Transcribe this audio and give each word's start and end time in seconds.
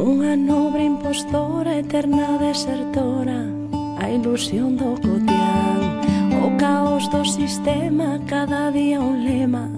Unha 0.00 0.32
nobre 0.32 0.88
impostora, 0.88 1.76
eterna 1.76 2.40
desertora 2.40 3.44
A 4.00 4.08
ilusión 4.08 4.72
do 4.80 4.96
cotián. 4.96 6.00
O 6.40 6.56
caos 6.56 7.04
do 7.12 7.20
sistema, 7.20 8.16
cada 8.24 8.72
día 8.72 8.96
un 8.96 9.20
lema 9.28 9.68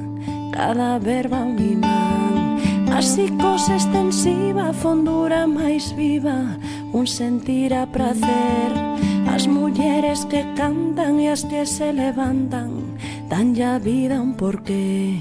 Cada 0.55 1.03
verba 1.03 1.43
un 1.43 1.59
imán. 1.59 2.63
A 2.95 3.03
psicose 3.03 3.75
extensiva, 3.75 4.71
a 4.71 4.73
fondura 4.73 5.51
máis 5.51 5.91
viva 5.91 6.55
Un 6.95 7.03
sentir 7.11 7.75
a 7.75 7.91
prazer 7.91 8.71
As 9.27 9.51
mulleres 9.51 10.23
que 10.31 10.47
cantan 10.55 11.19
e 11.19 11.35
as 11.35 11.43
que 11.51 11.67
se 11.67 11.91
levantan 11.91 12.95
Dan 13.27 13.59
ya 13.59 13.83
vida 13.83 14.23
un 14.23 14.39
porqué. 14.39 15.19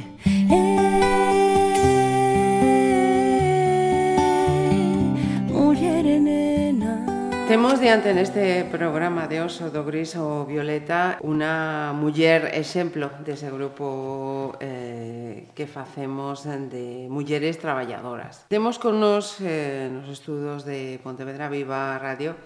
Temos 7.51 7.81
diante 7.81 8.15
neste 8.15 8.63
programa 8.71 9.27
de 9.27 9.43
Oso 9.43 9.67
do 9.67 9.83
Gris 9.83 10.15
ou 10.15 10.47
Violeta 10.47 11.19
unha 11.19 11.91
muller 11.91 12.47
exemplo 12.55 13.11
dese 13.27 13.51
grupo 13.51 14.55
eh, 14.63 15.51
que 15.51 15.67
facemos 15.67 16.47
de 16.47 17.11
mulleres 17.11 17.59
traballadoras. 17.59 18.47
Temos 18.47 18.79
con 18.79 19.03
nos 19.03 19.43
eh, 19.43 19.91
nos 19.91 20.07
estudos 20.07 20.63
de 20.63 21.03
Pontevedra 21.03 21.51
Viva 21.51 21.99
Radio 21.99 22.39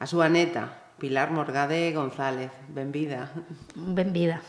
a 0.00 0.08
súa 0.08 0.32
neta, 0.32 0.72
Pilar 0.96 1.28
Morgade 1.36 1.92
González. 1.92 2.48
Benvida. 2.72 3.28
Benvida. 3.76 4.40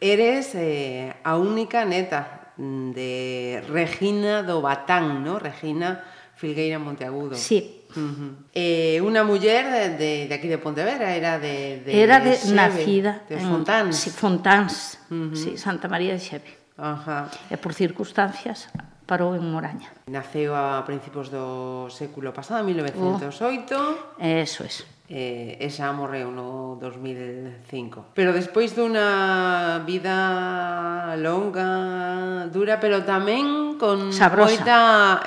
Eres 0.00 0.56
eh, 0.56 1.12
a 1.28 1.36
única 1.36 1.84
neta 1.84 2.56
de 2.56 3.60
Regina 3.68 4.40
do 4.48 4.64
Batán, 4.64 5.20
no? 5.20 5.36
Regina 5.36 6.00
Filgueira 6.40 6.80
Monteagudo. 6.80 7.36
Sí, 7.36 7.81
Uh 7.94 8.00
-huh. 8.00 8.30
eh, 8.54 9.00
una 9.00 9.24
muller 9.24 9.96
de, 9.98 10.26
de 10.28 10.34
aquí 10.34 10.48
de 10.48 10.58
Pontevedra, 10.58 11.14
era 11.14 11.38
de... 11.38 11.82
de 11.84 12.02
era 12.02 12.20
de, 12.20 12.36
Xeve, 12.36 12.54
nacida 12.54 13.22
de 13.28 13.38
Fontáns. 13.38 13.96
En, 13.96 14.02
sí, 14.02 14.10
Fontáns, 14.10 14.98
uh 15.10 15.14
-huh. 15.14 15.36
sí, 15.36 15.50
Santa 15.56 15.88
María 15.88 16.12
de 16.12 16.20
Xeve. 16.20 16.50
Uh 16.78 16.96
-huh. 16.96 17.28
E 17.50 17.56
por 17.56 17.72
circunstancias 17.74 18.68
parou 19.06 19.34
en 19.36 19.44
Moraña. 19.44 19.92
Naceu 20.08 20.56
a 20.56 20.80
principios 20.88 21.28
do 21.28 21.90
século 21.92 22.32
pasado, 22.32 22.64
1908. 22.64 23.76
oh. 23.76 23.96
eso 24.18 24.64
es 24.64 24.86
eh, 25.12 25.60
e 25.60 25.68
xa 25.68 25.92
morreu 25.92 26.32
no 26.32 26.80
2005. 26.80 28.16
Pero 28.16 28.32
despois 28.32 28.72
dunha 28.72 29.84
vida 29.84 31.12
longa, 31.20 32.48
dura, 32.48 32.80
pero 32.80 33.04
tamén 33.04 33.76
con 33.76 34.08
Sabrosa. 34.08 34.48
moita... 34.48 34.78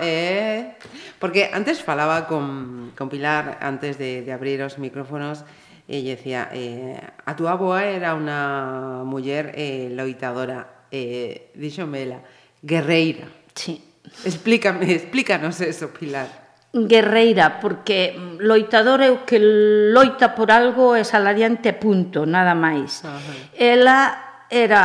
Eh, 0.02 0.74
porque 1.22 1.54
antes 1.54 1.86
falaba 1.86 2.26
con, 2.26 2.92
con 2.98 3.14
Pilar, 3.14 3.62
antes 3.62 4.02
de, 4.02 4.26
de 4.26 4.32
abrir 4.34 4.58
os 4.66 4.82
micrófonos, 4.82 5.46
e 5.86 6.02
lle 6.02 6.18
decía, 6.18 6.50
eh, 6.50 6.98
a 6.98 7.38
túa 7.38 7.54
boa 7.54 7.86
era 7.86 8.18
unha 8.18 9.06
muller 9.06 9.54
eh, 9.54 9.94
loitadora, 9.94 10.90
eh, 10.90 11.54
díxome 11.54 12.10
ela, 12.10 12.20
guerreira. 12.66 13.30
Sí. 13.54 13.86
Explícame, 14.26 14.90
explícanos 14.98 15.62
eso, 15.62 15.94
Pilar 15.94 16.45
guerreira, 16.84 17.64
porque 17.64 18.12
mm, 18.12 18.44
loitador 18.44 19.00
é 19.00 19.08
o 19.08 19.24
que 19.24 19.40
loita 19.96 20.36
por 20.36 20.52
algo 20.52 21.00
e 21.00 21.08
salariante 21.08 21.72
punto, 21.80 22.28
nada 22.28 22.52
máis. 22.52 23.00
Ajá. 23.08 23.32
Ela 23.56 24.00
era, 24.52 24.84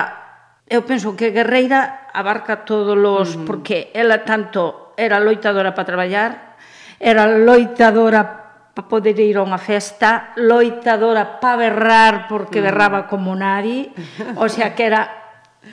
eu 0.70 0.86
penso 0.86 1.18
que 1.18 1.34
guerreira 1.34 2.06
abarca 2.14 2.62
todos 2.62 2.94
os, 2.94 3.34
uh 3.34 3.38
mm. 3.38 3.42
-huh. 3.42 3.46
porque 3.50 3.90
ela 3.90 4.22
tanto 4.22 4.94
era 4.94 5.18
loitadora 5.18 5.74
para 5.74 5.90
traballar, 5.90 6.54
era 7.02 7.26
loitadora 7.26 8.22
para 8.70 8.86
poder 8.86 9.18
ir 9.18 9.34
a 9.34 9.42
unha 9.42 9.58
festa, 9.58 10.30
loitadora 10.38 11.42
para 11.42 11.58
berrar, 11.58 12.30
porque 12.30 12.62
mm. 12.62 12.64
berraba 12.70 13.00
como 13.10 13.34
nadie, 13.34 13.90
o 14.38 14.46
sea 14.46 14.78
que 14.78 14.86
era 14.86 15.18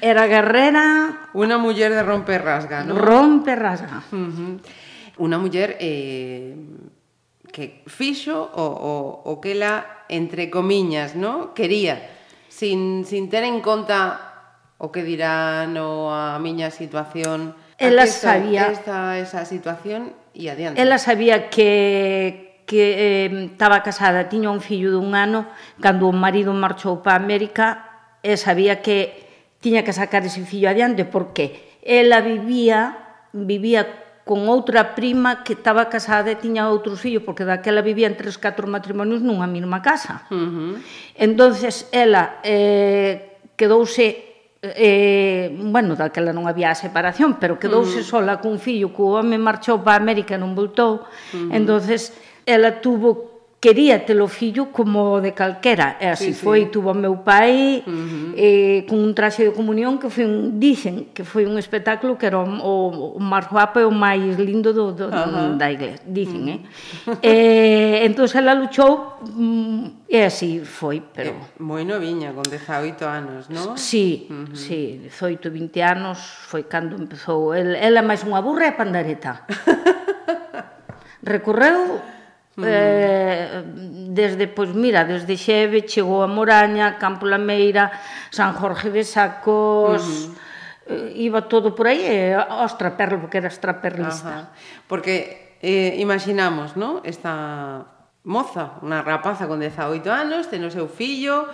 era 0.02 0.28
guerrera... 0.28 1.30
Una 1.32 1.58
muller 1.58 1.94
de 1.94 2.04
romper 2.04 2.44
rasga, 2.44 2.84
¿no? 2.84 2.98
Romper 2.98 3.58
rasga. 3.58 4.04
Uh 4.12 4.18
-huh. 4.18 4.60
Unha 5.18 5.42
muller 5.42 5.78
eh, 5.82 6.54
que 7.52 7.82
fixo 7.90 8.38
o, 8.38 8.66
o, 8.66 8.94
o 9.26 9.32
que 9.42 9.58
ela, 9.58 10.06
entre 10.10 10.50
comiñas, 10.50 11.16
no? 11.16 11.54
quería, 11.54 12.06
sin, 12.50 13.06
sin 13.06 13.30
ter 13.30 13.44
en 13.44 13.62
conta 13.62 14.28
o 14.78 14.94
que 14.94 15.02
dirán 15.02 15.74
o 15.78 16.14
a 16.14 16.38
miña 16.38 16.70
situación. 16.70 17.58
Ela 17.78 18.06
sabía... 18.06 18.70
Esta, 18.70 19.18
esa 19.18 19.46
situación 19.46 20.14
e 20.38 20.50
adiante. 20.54 20.78
Ela 20.78 21.02
sabía 21.02 21.50
que 21.50 22.46
que 22.68 23.32
estaba 23.48 23.80
eh, 23.80 23.82
casada, 23.82 24.28
tiña 24.28 24.52
un 24.52 24.60
fillo 24.60 24.92
dun 24.92 25.16
ano, 25.16 25.48
cando 25.80 26.12
o 26.12 26.14
marido 26.14 26.52
marchou 26.52 27.00
para 27.00 27.16
América, 27.16 27.88
e 28.20 28.36
sabía 28.36 28.84
que 28.84 29.24
tiña 29.64 29.88
que 29.88 29.96
sacar 29.96 30.28
ese 30.28 30.44
fillo 30.44 30.68
adiante, 30.68 31.08
porque 31.08 31.80
ela 31.80 32.20
vivía 32.20 33.08
vivía 33.32 33.88
con 34.28 34.44
outra 34.52 34.94
prima 34.94 35.42
que 35.48 35.56
estaba 35.56 35.88
casada 35.88 36.30
e 36.30 36.38
tiña 36.38 36.68
outros 36.68 37.00
fillos, 37.00 37.24
porque 37.24 37.48
daquela 37.48 37.80
vivían 37.80 38.20
tres, 38.20 38.36
catro 38.36 38.68
matrimonios 38.68 39.24
nunha 39.24 39.48
mesma 39.48 39.80
casa. 39.80 40.28
Uh 40.28 40.36
-huh. 40.36 40.74
entonces 41.16 41.88
ela 41.96 42.44
eh, 42.44 43.40
quedouse 43.56 44.28
eh, 44.62 45.54
bueno, 45.54 45.96
daquela 45.96 46.36
non 46.36 46.46
había 46.46 46.74
a 46.74 46.78
separación, 46.78 47.40
pero 47.40 47.56
quedouse 47.56 48.02
uh 48.02 48.04
-huh. 48.04 48.12
sola 48.20 48.44
cun 48.44 48.60
fillo, 48.60 48.92
que 48.92 49.02
o 49.02 49.16
home 49.16 49.40
marchou 49.40 49.80
para 49.80 49.98
América 49.98 50.36
e 50.36 50.42
non 50.42 50.52
voltou, 50.52 51.02
uh 51.02 51.08
-huh. 51.08 51.56
entonces 51.56 52.12
ela 52.44 52.84
tuvo 52.84 53.37
quería 53.68 54.06
telo 54.06 54.32
fillo 54.32 54.72
como 54.72 55.20
de 55.20 55.36
calquera, 55.36 56.00
e 56.00 56.08
así 56.08 56.32
sí, 56.32 56.40
foi, 56.40 56.64
sí. 56.64 56.72
tuvo 56.72 56.96
meu 56.96 57.20
pai 57.20 57.84
uh 57.84 57.92
-huh. 57.92 58.32
eh, 58.40 58.88
con 58.88 58.96
un 58.96 59.12
traxe 59.12 59.44
de 59.44 59.52
comunión 59.52 60.00
que 60.00 60.08
foi 60.08 60.24
un, 60.24 60.56
dicen 60.56 61.12
que 61.12 61.28
foi 61.28 61.44
un 61.44 61.60
espectáculo 61.60 62.16
que 62.16 62.32
era 62.32 62.40
o, 62.40 62.48
o, 62.48 63.20
o 63.20 63.20
máis 63.20 63.44
guapo 63.52 63.84
e 63.84 63.84
o 63.84 63.92
máis 63.92 64.40
lindo 64.40 64.72
do, 64.72 64.96
do, 64.96 65.12
uh 65.12 65.28
-huh. 65.28 65.60
da 65.60 65.68
iglesia, 65.68 66.00
dicen, 66.08 66.48
uh 66.48 66.56
-huh. 66.56 67.20
eh? 67.20 68.00
eh 68.00 68.08
entón 68.08 68.24
ela 68.40 68.56
luchou 68.56 69.20
mm, 69.36 70.08
e 70.08 70.24
así 70.24 70.64
foi, 70.64 71.04
pero... 71.04 71.36
Eh, 71.36 71.60
moi 71.60 71.84
noviña, 71.84 72.32
con 72.32 72.48
18 72.48 73.04
anos, 73.04 73.52
non? 73.52 73.76
Sí, 73.76 74.32
uh 74.32 74.48
-huh. 74.48 74.56
sí, 74.56 75.12
18, 75.12 75.52
20 75.52 75.84
anos 75.84 76.24
foi 76.48 76.64
cando 76.72 76.96
empezou. 76.96 77.52
El, 77.52 77.76
ela 77.76 78.00
máis 78.00 78.24
unha 78.24 78.40
burra 78.40 78.72
e 78.72 78.74
pandareta. 78.80 79.44
Recorreu 81.28 82.16
Eh, 82.58 83.62
desde, 84.10 84.50
pois 84.50 84.74
mira, 84.74 85.06
desde 85.06 85.38
Xeve 85.38 85.86
chegou 85.86 86.26
a 86.26 86.28
Moraña, 86.28 86.98
Campo 86.98 87.30
Lameira, 87.30 87.94
San 88.34 88.58
Jorge 88.58 88.90
de 88.90 89.06
Sacos, 89.06 90.02
uh 90.02 90.34
eh, 90.34 90.34
-huh 90.34 90.48
iba 91.16 91.48
todo 91.48 91.76
por 91.76 91.88
aí 91.88 92.04
e 92.04 92.36
ostra 92.64 92.96
perla, 92.96 93.20
porque 93.20 93.38
era 93.38 93.52
extraperlista. 93.52 94.30
Ajá. 94.30 94.52
Porque 94.88 95.58
eh, 95.62 95.96
imaginamos, 96.00 96.78
¿no? 96.78 97.04
esta 97.04 97.86
moza, 98.28 98.80
unha 98.84 99.04
rapaza 99.04 99.48
con 99.48 99.60
18 99.60 100.04
anos, 100.12 100.52
ten 100.52 100.64
o 100.64 100.72
seu 100.72 100.88
fillo, 100.88 101.48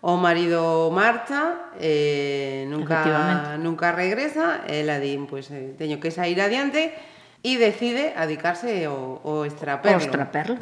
o 0.00 0.14
marido 0.16 0.88
marcha, 0.94 1.74
eh, 1.78 2.64
nunca, 2.70 3.58
nunca 3.58 3.92
regresa, 3.92 4.64
ela 4.66 4.98
di, 5.02 5.18
pues, 5.26 5.50
pois, 5.50 5.58
eh, 5.58 5.74
teño 5.76 5.98
que 5.98 6.14
sair 6.14 6.38
adiante, 6.40 6.94
e 7.42 7.56
decide 7.56 8.12
adicarse 8.16 8.84
ao, 8.84 9.20
ao 9.24 9.44
extraperlo. 9.48 9.96
O 9.96 10.02
extraperlo. 10.02 10.56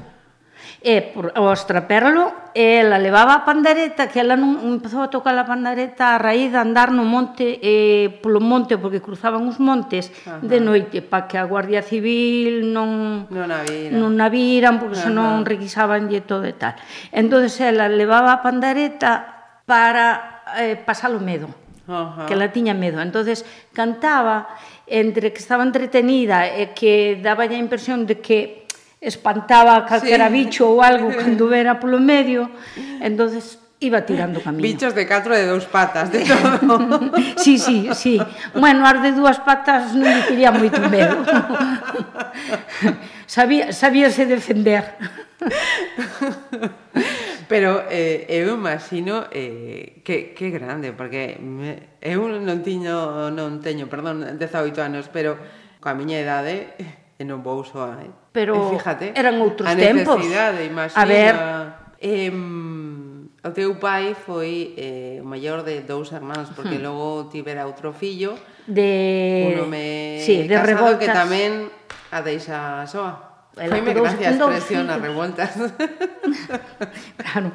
E 0.83 1.15
por, 1.15 1.35
o 1.35 1.51
extraperlo, 1.51 2.51
ela 2.55 2.99
levaba 2.99 3.35
a 3.35 3.45
pandareta, 3.47 4.07
que 4.07 4.19
ela 4.23 4.39
non 4.39 4.63
empezou 4.63 5.03
a 5.03 5.11
tocar 5.11 5.35
a 5.35 5.47
pandareta 5.47 6.15
a 6.15 6.23
raíz 6.23 6.55
de 6.55 6.59
andar 6.59 6.95
no 6.95 7.03
monte, 7.03 7.59
eh, 7.63 8.23
polo 8.23 8.39
monte, 8.39 8.79
porque 8.79 9.03
cruzaban 9.03 9.47
os 9.47 9.59
montes 9.59 10.11
Ajá. 10.27 10.39
de 10.43 10.59
noite, 10.63 11.03
para 11.03 11.27
que 11.27 11.39
a 11.39 11.47
Guardia 11.47 11.83
Civil 11.83 12.71
non, 12.71 13.27
non, 13.31 13.51
a 13.51 13.67
non 13.95 14.15
a 14.23 14.29
viran, 14.31 14.79
porque 14.79 14.99
Ajá. 14.99 15.11
senón 15.11 15.47
requisaban 15.47 16.11
lle 16.11 16.23
todo 16.23 16.47
e 16.47 16.55
tal. 16.55 16.79
Entón, 17.11 17.47
ela 17.47 17.91
levaba 17.91 18.35
a 18.35 18.43
pandareta 18.43 19.63
para 19.67 20.43
eh, 20.59 20.79
pasar 20.79 21.11
o 21.15 21.23
medo. 21.23 21.68
Ajá. 21.89 22.27
que 22.29 22.35
ela 22.37 22.53
tiña 22.53 22.75
medo. 22.77 23.01
entonces 23.01 23.49
cantaba 23.73 24.49
entre 24.87 25.33
que 25.33 25.41
estaba 25.41 25.65
entretenida 25.65 26.47
e 26.47 26.77
que 26.77 27.17
daba 27.25 27.49
a 27.49 27.57
impresión 27.57 28.05
de 28.05 28.21
que 28.21 28.69
espantaba 29.01 29.77
a 29.77 29.87
calquera 29.87 30.29
sí. 30.29 30.33
bicho 30.33 30.69
ou 30.69 30.83
algo 30.83 31.09
cando 31.15 31.49
vera 31.55 31.81
polo 31.81 31.99
medio, 31.99 32.51
entonces 33.01 33.59
iba 33.81 34.03
tirando 34.03 34.41
camiño. 34.43 34.63
Bichos 34.63 34.95
de 34.95 35.07
catro 35.07 35.35
de 35.35 35.47
dous 35.47 35.65
patas, 35.65 36.11
de 36.11 36.27
todo. 36.27 36.99
sí, 37.37 37.59
sí, 37.59 37.89
sí. 37.95 38.19
Bueno, 38.55 38.83
as 38.83 38.99
de 39.03 39.15
dúas 39.15 39.39
patas 39.39 39.95
non 39.95 40.11
me 40.11 40.23
tiría 40.27 40.51
moito 40.51 40.83
medo. 40.91 41.23
Sabía, 43.29 43.77
sabíase 43.77 44.25
defender. 44.25 44.97
Pero 47.49 47.89
eh, 47.89 48.29
eu 48.29 48.53
imagino 48.55 49.25
eh, 49.33 50.05
que, 50.05 50.37
que 50.37 50.53
grande, 50.53 50.93
porque 50.93 51.41
me, 51.41 51.97
eu 52.05 52.29
non 52.29 52.61
tiño, 52.61 53.33
non 53.33 53.65
teño, 53.65 53.89
perdón, 53.89 54.37
18 54.37 54.77
anos, 54.85 55.09
pero 55.09 55.41
coa 55.81 55.97
miña 55.97 56.21
idade 56.21 56.77
e 57.17 57.25
non 57.25 57.41
vou 57.41 57.65
soa, 57.65 58.05
eh? 58.05 58.13
Pero 58.37 58.55
e 58.55 58.77
fíjate, 58.77 59.07
eran 59.17 59.41
outros 59.41 59.65
a 59.65 59.73
tempos. 59.73 60.21
Necesidade, 60.21 60.69
imagina, 60.69 61.01
a 61.01 61.05
ver... 61.09 61.35
Eh, 61.99 62.31
o 63.39 63.51
teu 63.51 63.75
pai 63.77 64.15
foi 64.15 64.75
eh, 64.77 65.19
o 65.23 65.27
maior 65.27 65.63
de 65.63 65.83
dous 65.83 66.11
hermanos, 66.13 66.51
porque 66.55 66.77
hmm. 66.77 66.85
logo 66.85 67.31
tivera 67.31 67.67
outro 67.67 67.95
fillo, 67.95 68.35
de... 68.67 69.55
un 69.55 69.71
home 69.71 70.21
sí, 70.21 70.45
de 70.45 70.55
casado 70.55 70.67
revoltas. 70.67 71.01
que 71.01 71.09
tamén 71.09 71.53
a 72.13 72.21
deixa 72.21 72.85
soa. 72.91 73.28
Foi 73.59 73.81
gracia 73.83 74.29
a 74.29 74.33
expresión 74.39 74.87
as 74.87 75.01
revoltas. 75.03 75.51
claro. 77.21 77.51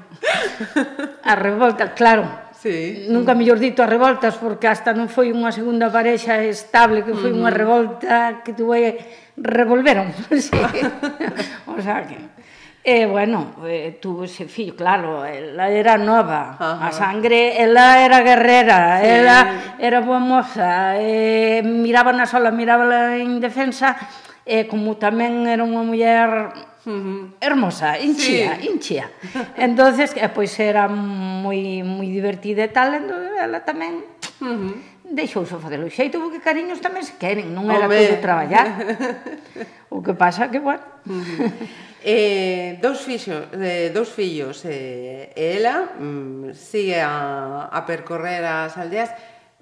A 1.24 1.34
revolta, 1.40 1.96
claro. 1.96 2.28
Sí. 2.60 3.08
Nunca 3.08 3.36
mellor 3.36 3.60
dito 3.60 3.84
a 3.84 3.88
revoltas 3.88 4.36
porque 4.36 4.68
hasta 4.68 4.92
non 4.92 5.08
foi 5.08 5.32
unha 5.32 5.56
segunda 5.56 5.88
parexa 5.88 6.44
estable 6.44 7.08
que 7.08 7.16
foi 7.16 7.32
uh 7.32 7.36
-huh. 7.36 7.42
unha 7.48 7.52
revolta 7.52 8.44
que 8.44 8.52
tuve 8.52 9.00
revolveron. 9.40 10.12
sí. 10.36 10.52
o 11.68 11.80
sea 11.80 12.04
que 12.04 12.34
E, 12.84 13.04
eh, 13.04 13.06
bueno, 13.08 13.56
eh, 13.64 13.98
tuvo 14.02 14.26
ese 14.26 14.44
fillo, 14.44 14.76
claro, 14.76 15.24
ela 15.24 15.70
era 15.70 15.96
nova, 15.96 16.60
Ajá. 16.60 16.88
a 16.88 16.92
sangre, 16.92 17.56
ela 17.56 18.04
era 18.04 18.20
guerrera, 18.20 19.00
sí. 19.00 19.08
ela 19.08 19.40
era 19.80 20.04
boa 20.04 20.20
moza, 20.20 21.00
eh, 21.00 21.64
miraba 21.64 22.12
na 22.12 22.28
sola, 22.28 22.52
miraba 22.52 23.16
en 23.16 23.40
defensa, 23.40 23.96
e 24.44 24.68
como 24.68 25.00
tamén 25.00 25.48
era 25.48 25.64
unha 25.64 25.84
muller 25.84 26.52
hermosa, 27.40 28.00
inchía, 28.00 28.60
sí. 28.60 28.68
inchía. 28.68 29.08
Entonces, 29.56 30.12
e, 30.20 30.28
pois 30.28 30.52
era 30.60 30.92
moi 30.92 31.80
moi 31.84 32.08
divertida 32.12 32.68
e 32.68 32.72
tal, 32.72 32.92
entón 33.00 33.24
ela 33.40 33.64
tamén 33.64 34.04
uh 34.44 34.44
-huh. 34.44 34.76
deixou 35.08 35.48
o 35.48 35.48
facelo 35.48 35.88
xeito 35.88 36.20
porque 36.20 36.44
cariños 36.44 36.84
tamén 36.84 37.08
se 37.08 37.16
queren, 37.16 37.56
non 37.56 37.72
era 37.72 37.88
Home. 37.88 38.04
todo 38.04 38.20
traballar. 38.20 38.68
o 39.96 40.04
que 40.04 40.14
pasa 40.14 40.52
que, 40.52 40.60
bueno... 40.60 40.84
Uh 41.08 41.24
-huh. 41.24 41.52
Eh, 42.04 42.80
dous 42.84 43.00
fixos, 43.00 43.48
eh, 43.56 43.88
dous 43.96 44.12
fillos 44.12 44.68
eh, 44.68 45.32
e 45.32 45.56
ela 45.56 45.96
mm, 45.96 46.52
sigue 46.52 47.00
a, 47.00 47.72
a 47.72 47.80
percorrer 47.88 48.44
as 48.44 48.76
aldeas 48.76 49.08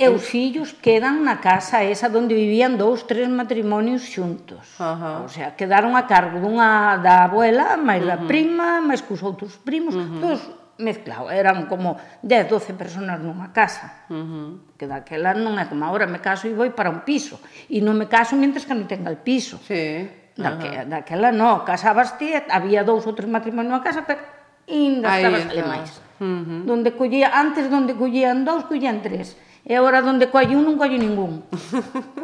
e 0.01 0.09
os 0.09 0.25
fillos 0.25 0.73
quedan 0.73 1.21
na 1.21 1.37
casa 1.37 1.85
esa 1.85 2.09
onde 2.09 2.33
vivían 2.33 2.73
dous, 2.73 3.05
tres 3.05 3.29
matrimonios 3.29 4.01
xuntos. 4.09 4.65
Ajá. 4.81 5.21
O 5.21 5.29
sea, 5.29 5.53
quedaron 5.53 5.93
a 5.93 6.09
cargo 6.09 6.41
dunha 6.41 6.97
da 6.97 7.29
abuela, 7.29 7.77
máis 7.77 8.01
uh 8.01 8.09
-huh. 8.09 8.17
da 8.17 8.25
prima, 8.25 8.81
máis 8.81 9.05
cos 9.05 9.21
outros 9.21 9.61
primos, 9.61 9.93
uh 9.93 10.01
-huh. 10.01 10.17
todos 10.17 10.41
mezclado, 10.81 11.29
eran 11.29 11.69
como 11.69 12.01
10, 12.25 12.49
12 12.49 12.73
personas 12.73 13.21
nunha 13.21 13.53
casa. 13.53 14.09
Uh 14.09 14.17
-huh. 14.17 14.49
Que 14.73 14.89
daquela 14.89 15.37
non 15.37 15.61
é 15.61 15.69
como 15.69 15.85
agora, 15.85 16.09
me 16.09 16.17
caso 16.17 16.49
e 16.49 16.57
vou 16.57 16.65
para 16.73 16.89
un 16.89 17.05
piso. 17.05 17.37
E 17.69 17.77
non 17.77 17.93
me 17.93 18.09
caso 18.09 18.33
mentres 18.33 18.65
que 18.65 18.73
non 18.73 18.89
tenga 18.89 19.13
el 19.13 19.21
piso. 19.21 19.61
Sí. 19.61 20.09
Daque. 20.33 20.89
Daquela 20.89 21.29
non, 21.29 21.61
casabas 21.61 22.17
ti, 22.17 22.33
había 22.33 22.81
dous 22.81 23.05
ou 23.05 23.13
tres 23.13 23.29
matrimonios 23.29 23.69
na 23.69 23.85
casa, 23.85 24.01
pero 24.01 24.17
ainda 24.65 25.13
estabas 25.13 25.45
alemais. 25.45 26.01
Uh 26.17 26.25
-huh. 26.25 26.61
Donde 26.65 26.89
collía, 26.97 27.37
antes 27.37 27.69
donde 27.69 27.93
collían 27.93 28.41
dous, 28.41 28.65
collían 28.65 29.05
tres. 29.05 29.37
Uh 29.37 29.50
E 29.65 29.77
agora 29.77 30.01
donde 30.01 30.33
colle 30.33 30.57
un 30.57 30.65
non 30.65 30.77
colle 30.77 30.97
ningún. 30.97 31.45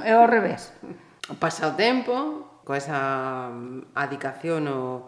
É 0.01 0.17
ao 0.17 0.25
revés. 0.25 0.73
Pasa 1.43 1.69
o 1.69 1.73
tempo, 1.77 2.61
co 2.65 2.73
esa 2.73 3.51
mm, 3.51 3.93
adicación 3.93 4.65
o 4.67 5.07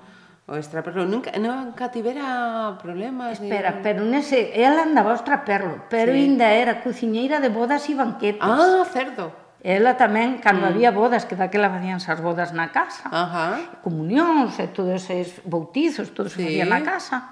o 0.49 0.57
extraperlo 0.57 1.05
nunca 1.05 1.29
nunca 1.37 1.93
tivera 1.93 2.73
problemas 2.81 3.37
Espera, 3.37 3.69
ni... 3.69 3.85
pero 3.85 4.01
nese 4.01 4.49
ela 4.57 4.81
andaba 4.81 5.13
o 5.13 5.17
extraperlo, 5.17 5.85
pero 5.93 6.09
sí. 6.11 6.25
ainda 6.25 6.49
era 6.49 6.81
cociñeira 6.81 7.37
de 7.37 7.53
bodas 7.53 7.85
e 7.85 7.93
banquetes. 7.93 8.41
Ah, 8.41 8.81
certo. 8.89 9.29
Ela 9.61 9.99
tamén, 9.99 10.39
cando 10.39 10.65
mm. 10.65 10.69
había 10.71 10.89
bodas, 10.89 11.27
que 11.27 11.35
daquela 11.37 11.69
facían 11.69 12.01
as 12.01 12.21
bodas 12.23 12.55
na 12.55 12.73
casa, 12.73 13.11
Ajá. 13.11 13.77
comunións 13.85 14.57
e 14.57 14.71
todos 14.71 15.05
eses 15.05 15.37
bautizos, 15.45 16.15
todos 16.17 16.33
sí. 16.33 16.41
facían 16.41 16.73
na 16.73 16.81
casa. 16.81 17.29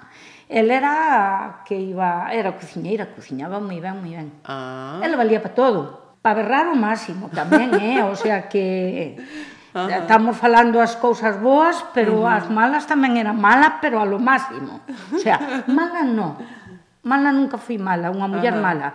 Ela 0.48 0.74
era 0.74 0.94
que 1.68 1.76
iba, 1.76 2.32
era 2.32 2.56
cociñeira, 2.56 3.12
cociñaba 3.12 3.60
moi 3.60 3.84
ben, 3.84 4.00
moi 4.00 4.16
ben. 4.16 4.32
Ah. 4.48 4.96
Ela 5.04 5.20
valía 5.20 5.44
para 5.44 5.52
todo, 5.52 6.16
para 6.24 6.40
berrar 6.40 6.72
o 6.72 6.76
máximo 6.76 7.28
tamén, 7.28 7.76
eh? 7.76 8.00
o 8.00 8.16
sea 8.16 8.48
que 8.48 9.20
estamos 9.76 10.40
falando 10.40 10.80
as 10.80 10.96
cousas 10.96 11.36
boas, 11.36 11.84
pero 11.92 12.24
uh 12.24 12.32
-huh. 12.32 12.36
as 12.40 12.48
malas 12.48 12.88
tamén 12.88 13.20
era 13.20 13.36
mala, 13.36 13.76
pero 13.84 14.00
a 14.00 14.08
lo 14.08 14.16
máximo. 14.16 14.80
O 15.12 15.20
sea, 15.20 15.36
mala 15.68 16.00
non. 16.00 16.40
Mala 17.04 17.28
nunca 17.28 17.60
fui 17.60 17.76
mala, 17.76 18.08
unha 18.08 18.24
muller 18.24 18.56
Ajá. 18.56 18.64
mala. 18.64 18.88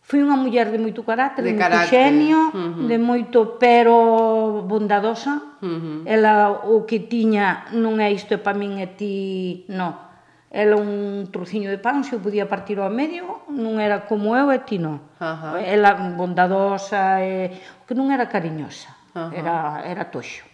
Fui 0.00 0.24
unha 0.24 0.40
muller 0.40 0.72
de 0.72 0.80
moito 0.80 1.04
carácter, 1.04 1.44
de, 1.44 1.52
de 1.52 1.60
carácter. 1.60 1.92
moito 1.92 1.92
xenio, 1.92 2.40
uh 2.40 2.56
-huh. 2.56 2.88
de 2.88 2.96
moito 2.96 3.38
pero 3.60 3.96
bondadosa. 4.64 5.60
Uh 5.60 5.68
-huh. 5.68 5.98
Ela 6.08 6.64
o 6.72 6.88
que 6.88 7.04
tiña 7.04 7.68
non 7.76 8.00
é 8.00 8.08
isto 8.08 8.32
é 8.32 8.40
para 8.40 8.56
min 8.56 8.80
e 8.80 8.88
ti, 8.96 9.16
non 9.68 10.13
Ela 10.54 10.78
un 10.78 11.26
trociño 11.34 11.66
de 11.66 11.82
pan, 11.82 12.06
se 12.06 12.14
o 12.14 12.22
podía 12.22 12.46
partir 12.46 12.78
ao 12.78 12.86
medio, 12.86 13.42
non 13.50 13.82
era 13.82 14.06
como 14.06 14.38
eu 14.38 14.54
e 14.54 14.62
ti 14.62 14.78
non. 14.78 15.02
Uh 15.18 15.58
-huh. 15.58 15.58
Ela 15.58 15.98
bondadosa, 16.14 17.18
e, 17.26 17.50
que 17.82 17.98
non 17.98 18.14
era 18.14 18.30
cariñosa, 18.30 18.94
uh 19.18 19.26
-huh. 19.26 19.30
era, 19.34 19.82
era 19.82 20.14
toxo. 20.14 20.46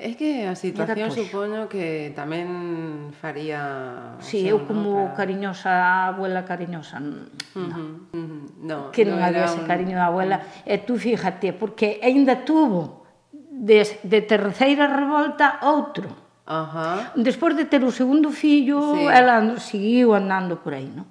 É 0.00 0.16
que 0.16 0.48
a 0.48 0.54
situación 0.56 1.12
supoño 1.12 1.68
que 1.68 2.14
tamén 2.16 3.12
faría... 3.20 4.16
Sí, 4.24 4.48
eu 4.48 4.64
como 4.64 4.96
no, 4.96 5.12
para... 5.12 5.26
cariñosa, 5.26 6.08
abuela 6.08 6.48
cariñosa, 6.48 6.96
non. 6.96 7.28
Uh 7.52 7.68
-huh, 7.68 7.90
uh 8.14 8.24
-huh. 8.24 8.42
No, 8.64 8.78
que 8.96 9.04
non, 9.04 9.20
no 9.20 9.28
había 9.28 9.44
ese 9.44 9.60
un... 9.60 9.68
cariño 9.68 10.00
da 10.00 10.08
abuela. 10.08 10.40
Uh 10.40 10.44
-huh. 10.64 10.72
E 10.72 10.74
tú 10.88 10.96
fíjate, 10.96 11.52
porque 11.52 12.00
aínda 12.00 12.48
tuvo 12.48 13.04
de, 13.52 13.84
de 14.06 14.20
terceira 14.22 14.88
revolta 14.88 15.60
outro. 15.66 16.27
Ajá. 16.48 17.12
Despois 17.14 17.52
de 17.52 17.68
ter 17.68 17.84
o 17.84 17.92
segundo 17.92 18.32
fillo, 18.32 18.96
sí. 18.96 19.04
ela 19.12 19.36
seguiu 19.60 20.16
andando 20.16 20.56
por 20.56 20.72
aí, 20.72 20.88
non? 20.88 21.04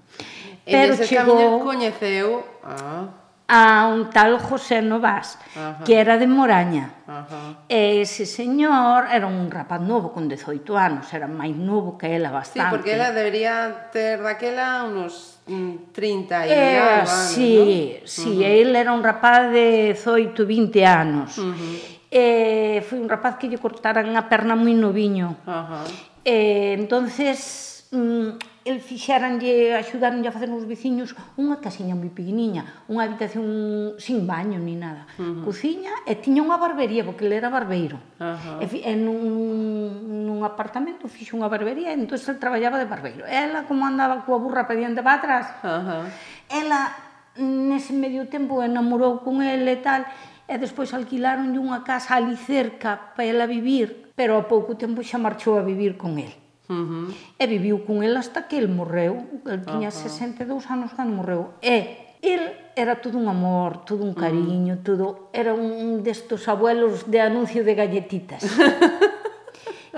Pero 0.66 0.98
e 0.98 1.06
chegou... 1.06 1.62
coñeceu 1.62 2.42
ah. 2.66 3.06
a 3.45 3.86
un 3.86 4.10
tal 4.10 4.42
José 4.42 4.81
Novas, 4.81 5.38
Ajá. 5.54 5.86
que 5.86 5.94
era 5.94 6.18
de 6.18 6.25
Moraña. 6.25 7.06
Ajá. 7.06 7.69
E 7.69 8.01
ese 8.01 8.25
señor 8.25 9.13
era 9.13 9.30
un 9.30 9.54
rapaz 9.54 9.80
novo 9.80 10.10
con 10.10 10.25
18 10.25 10.74
anos, 10.74 11.06
era 11.13 11.30
máis 11.30 11.54
novo 11.54 12.01
que 12.01 12.10
ela 12.10 12.34
bastante. 12.34 12.66
Sí, 12.66 12.74
porque 12.74 12.98
ela 12.98 13.13
debería 13.13 13.94
ter 13.94 14.18
daquela 14.25 14.89
unos 14.89 15.38
30 15.45 16.34
mm, 16.34 16.44
e 16.44 16.51
eh, 16.51 16.81
algo 16.81 17.13
anos, 17.13 17.30
Sí, 17.31 18.01
¿no? 18.01 18.07
sí, 18.10 18.34
uh 18.34 18.42
-huh. 18.42 18.57
ele 18.57 18.75
era 18.81 18.92
un 18.92 19.06
rapaz 19.06 19.54
de 19.54 19.94
18, 19.94 20.34
20 20.34 20.81
anos. 20.81 21.38
Uh 21.38 21.54
-huh 21.54 21.96
eh, 22.12 22.83
foi 22.88 23.00
un 23.00 23.09
rapaz 23.09 23.36
que 23.36 23.48
lle 23.51 23.59
cortaran 23.59 24.15
a 24.15 24.27
perna 24.31 24.56
moi 24.56 24.75
noviño. 24.75 25.36
Ajá. 25.44 25.83
eh, 26.24 26.75
entonces 26.75 27.88
mm, 27.91 28.60
el 28.67 28.81
fixeranlle, 28.81 29.75
axudaronlle 29.75 30.27
a 30.27 30.36
facer 30.36 30.51
uns 30.51 30.67
veciños 30.67 31.15
unha 31.39 31.63
casiña 31.63 31.96
moi 31.96 32.12
pequeniña, 32.12 32.84
unha 32.91 33.08
habitación 33.08 33.96
sin 33.96 34.27
baño 34.27 34.60
ni 34.60 34.75
nada. 34.75 35.08
Uh 35.15 35.24
-huh. 35.24 35.43
Cociña 35.48 35.93
e 36.03 36.20
tiña 36.20 36.43
unha 36.43 36.60
barbería, 36.60 37.08
porque 37.08 37.24
ele 37.24 37.39
era 37.39 37.48
barbeiro. 37.48 37.96
Uh 38.20 38.36
-huh. 38.36 38.60
E, 38.60 38.91
e 38.91 38.93
nun, 39.00 40.27
nun 40.27 40.39
apartamento 40.43 41.08
fixo 41.08 41.39
unha 41.39 41.48
barbería, 41.48 41.91
e 41.91 41.96
entón 41.96 42.20
el 42.20 42.39
traballaba 42.43 42.75
de 42.75 42.91
barbeiro. 42.91 43.24
Ela, 43.24 43.63
como 43.63 43.88
andaba 43.88 44.27
coa 44.27 44.39
burra 44.39 44.67
pediante 44.67 45.00
para 45.00 45.17
atrás, 45.24 45.46
uh 45.63 45.79
-huh. 45.79 46.03
ela 46.51 46.91
nese 47.39 47.93
medio 47.93 48.27
tempo 48.27 48.60
enamorou 48.65 49.24
con 49.24 49.39
ele 49.39 49.79
e 49.79 49.81
tal, 49.86 50.03
e 50.48 50.56
despois 50.58 50.96
alquilaronlle 50.96 51.60
unha 51.60 51.84
casa 51.84 52.16
ali 52.16 52.39
cerca 52.39 53.13
para 53.13 53.27
ela 53.27 53.46
vivir, 53.46 54.16
pero 54.16 54.39
a 54.39 54.48
pouco 54.48 54.80
tempo 54.80 55.04
xa 55.04 55.20
marchou 55.20 55.60
a 55.60 55.68
vivir 55.68 56.00
con 56.00 56.16
el. 56.18 56.32
Uh 56.68 56.74
-huh. 56.74 57.08
E 57.39 57.44
viviu 57.48 57.84
con 57.84 58.04
el 58.04 58.16
hasta 58.16 58.48
que 58.48 58.58
el 58.58 58.72
morreu. 58.72 59.44
El 59.44 59.63
tiña 59.68 59.92
uh 59.92 59.96
-huh. 59.96 60.08
62 60.08 60.72
anos 60.72 60.96
cando 60.96 61.16
morreu. 61.16 61.56
E 61.60 62.16
el 62.24 62.72
era 62.75 63.00
todo 63.04 63.20
un 63.20 63.27
amor, 63.27 63.84
todo 63.84 64.04
un 64.04 64.16
mm. 64.16 64.22
cariño, 64.24 64.74
uh 64.74 64.80
-huh. 64.80 64.88
todo 64.88 65.06
era 65.32 65.54
un 65.54 66.04
destos 66.04 66.48
abuelos 66.48 67.12
de 67.12 67.20
anuncio 67.22 67.63
de 67.68 67.75
galletitas. 67.75 68.44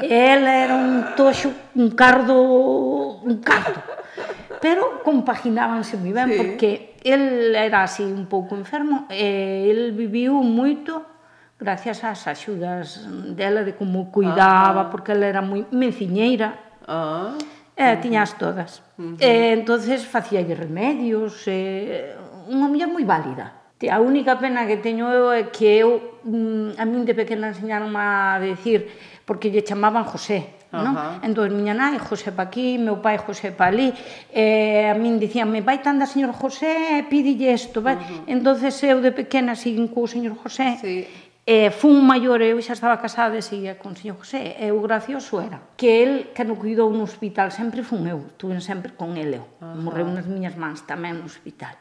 Ela 0.01 0.63
era 0.65 0.75
un 0.75 1.15
toxo, 1.15 1.51
un 1.75 1.91
cardo, 1.91 2.35
un 3.21 3.37
cardo 3.41 3.81
pero 4.59 5.01
compaginábanse 5.03 5.95
moi 5.95 6.11
ben, 6.11 6.29
sí. 6.29 6.37
porque 6.37 6.69
el 7.03 7.55
era 7.55 7.83
así 7.83 8.03
un 8.03 8.27
pouco 8.27 8.59
enfermo, 8.59 9.07
e 9.07 9.71
el 9.71 9.95
viviu 9.95 10.35
moito 10.43 11.07
gracias 11.59 12.03
ás 12.03 12.27
axudas 12.27 13.07
dela 13.35 13.63
de 13.63 13.75
como 13.75 14.11
cuidaba, 14.11 14.87
ah. 14.87 14.89
porque 14.91 15.11
ela 15.11 15.27
era 15.27 15.41
moi 15.43 15.67
menciñeira. 15.71 16.59
Ah. 16.87 17.35
E 17.79 17.95
tiñas 18.03 18.35
todas. 18.35 18.83
Uh 18.99 19.15
-huh. 19.15 19.23
E 19.23 19.55
entonces 19.55 20.03
facíalle 20.03 20.51
remedios, 20.55 21.47
e 21.47 22.11
unha 22.51 22.67
muller 22.67 22.91
moi 22.91 23.07
válida. 23.07 23.59
A 23.87 24.03
única 24.03 24.35
pena 24.35 24.67
que 24.67 24.75
teño 24.83 25.07
eu 25.07 25.31
é 25.31 25.47
que 25.47 25.79
eu, 25.79 26.19
mm, 26.27 26.75
a 26.75 26.83
min 26.83 27.07
de 27.07 27.15
pequena 27.15 27.55
enseñaron 27.55 27.95
a 27.95 28.35
decir 28.43 28.91
porque 29.29 29.53
lle 29.53 29.61
chamaban 29.61 30.09
José. 30.09 30.57
Non? 30.73 30.93
Uh 30.93 31.21
-huh. 31.21 31.25
Entón, 31.25 31.53
miña 31.53 31.77
nai, 31.77 32.01
José 32.01 32.33
pa 32.33 32.49
aquí, 32.49 32.81
meu 32.81 32.97
pai, 32.97 33.21
José 33.21 33.53
pa 33.53 33.69
ali, 33.69 33.93
eh, 34.33 34.89
a 34.89 34.97
min 34.97 35.21
dicían, 35.21 35.49
me 35.53 35.61
vai 35.61 35.85
tanda 35.85 36.09
señor 36.09 36.33
José, 36.33 37.05
pídille 37.09 37.53
isto, 37.53 37.85
vai? 37.85 37.97
Uh 37.97 38.01
-huh. 38.01 38.33
entonces 38.35 38.73
eu 38.81 38.97
de 39.05 39.13
pequena 39.13 39.53
siguen 39.53 39.85
co 39.93 40.09
señor 40.09 40.33
José, 40.41 40.77
sí. 40.81 41.05
eh, 41.45 41.69
fun 41.69 42.01
maior, 42.05 42.41
eu 42.41 42.57
xa 42.61 42.73
estaba 42.73 42.97
casada 42.97 43.37
e 43.37 43.45
seguía 43.45 43.77
con 43.81 43.93
o 43.93 43.97
señor 43.97 44.17
José, 44.21 44.57
e 44.61 44.69
o 44.73 44.81
gracioso 44.81 45.41
era 45.41 45.57
que 45.77 45.89
el, 46.05 46.13
que 46.33 46.45
no 46.45 46.57
cuidou 46.57 46.89
no 46.93 47.05
hospital, 47.05 47.53
sempre 47.53 47.81
fun 47.85 48.05
eu, 48.05 48.33
estuve 48.33 48.57
sempre 48.61 48.93
con 48.93 49.17
ele, 49.17 49.41
eu. 49.41 49.45
Uh 49.45 49.73
-huh. 49.73 49.81
morreu 49.85 50.09
nas 50.09 50.25
miñas 50.25 50.57
mans 50.57 50.85
tamén 50.85 51.21
no 51.21 51.25
hospital. 51.29 51.77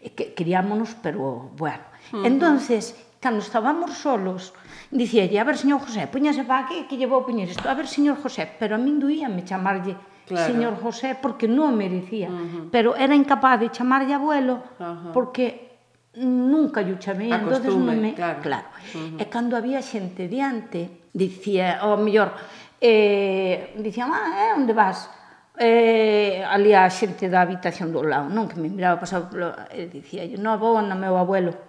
E 0.00 0.12
que, 0.12 0.36
criámonos, 0.36 0.92
pero, 1.00 1.52
bueno. 1.56 1.84
Uh 2.12 2.20
-huh. 2.20 2.28
Entonces, 2.28 2.92
cando 3.26 3.42
estábamos 3.42 3.90
solos, 3.98 4.54
dicíalle, 4.94 5.42
a 5.42 5.44
ver, 5.44 5.58
señor 5.58 5.82
José, 5.82 6.06
poñase 6.06 6.46
para 6.46 6.62
aquí 6.62 6.86
que 6.86 6.94
lle 6.94 7.10
vou 7.10 7.26
poñer 7.26 7.50
isto, 7.50 7.66
a 7.66 7.74
ver, 7.74 7.90
señor 7.90 8.22
José, 8.22 8.46
pero 8.54 8.78
a 8.78 8.80
min 8.86 9.02
doíame 9.02 9.42
chamarlle 9.42 9.98
claro. 10.30 10.46
señor 10.46 10.78
José 10.78 11.18
porque 11.18 11.50
non 11.50 11.74
merecía, 11.74 12.30
uh 12.30 12.38
-huh. 12.38 12.62
pero 12.70 12.94
era 12.94 13.18
incapaz 13.18 13.58
de 13.58 13.74
chamarlle 13.74 14.14
abuelo 14.14 14.62
uh 14.78 14.86
-huh. 14.86 15.10
porque 15.10 15.74
nunca 16.22 16.86
lle 16.86 16.94
chamei, 17.02 17.34
entonces 17.34 17.74
non 17.74 17.98
me... 17.98 18.14
Claro. 18.14 18.38
claro. 18.46 18.68
Uh 18.94 19.18
-huh. 19.18 19.22
E 19.22 19.24
cando 19.26 19.58
había 19.58 19.82
xente 19.82 20.30
diante, 20.30 21.10
dicía, 21.10 21.82
o 21.82 21.98
mellor, 21.98 22.30
eh, 22.78 23.74
dicían, 23.74 24.14
ah, 24.14 24.38
eh, 24.38 24.50
onde 24.54 24.70
vas? 24.70 25.10
eh, 25.58 26.44
ali 26.44 26.76
a 26.76 26.86
xente 26.92 27.32
da 27.32 27.40
habitación 27.40 27.88
do 27.88 28.04
lado, 28.04 28.28
non? 28.28 28.44
Que 28.44 28.60
me 28.60 28.68
miraba 28.68 29.00
pasado 29.00 29.32
polo... 29.32 29.56
E 29.72 29.88
dicía, 29.88 30.28
no, 30.36 30.52
non, 30.52 30.60
vou 30.60 30.76
no 30.84 30.94
meu 30.94 31.16
abuelo. 31.16 31.65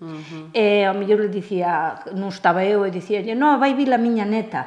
Uh 0.00 0.06
-huh. 0.06 0.44
E 0.54 0.86
ao 0.86 0.94
mellor 0.94 1.26
le 1.26 1.30
dicía, 1.30 1.98
non 2.14 2.30
estaba 2.30 2.62
eu, 2.62 2.86
e 2.86 2.90
dicía, 2.90 3.22
non, 3.34 3.58
vai 3.58 3.74
vir 3.74 3.90
a 3.90 3.98
miña 3.98 4.22
neta. 4.22 4.62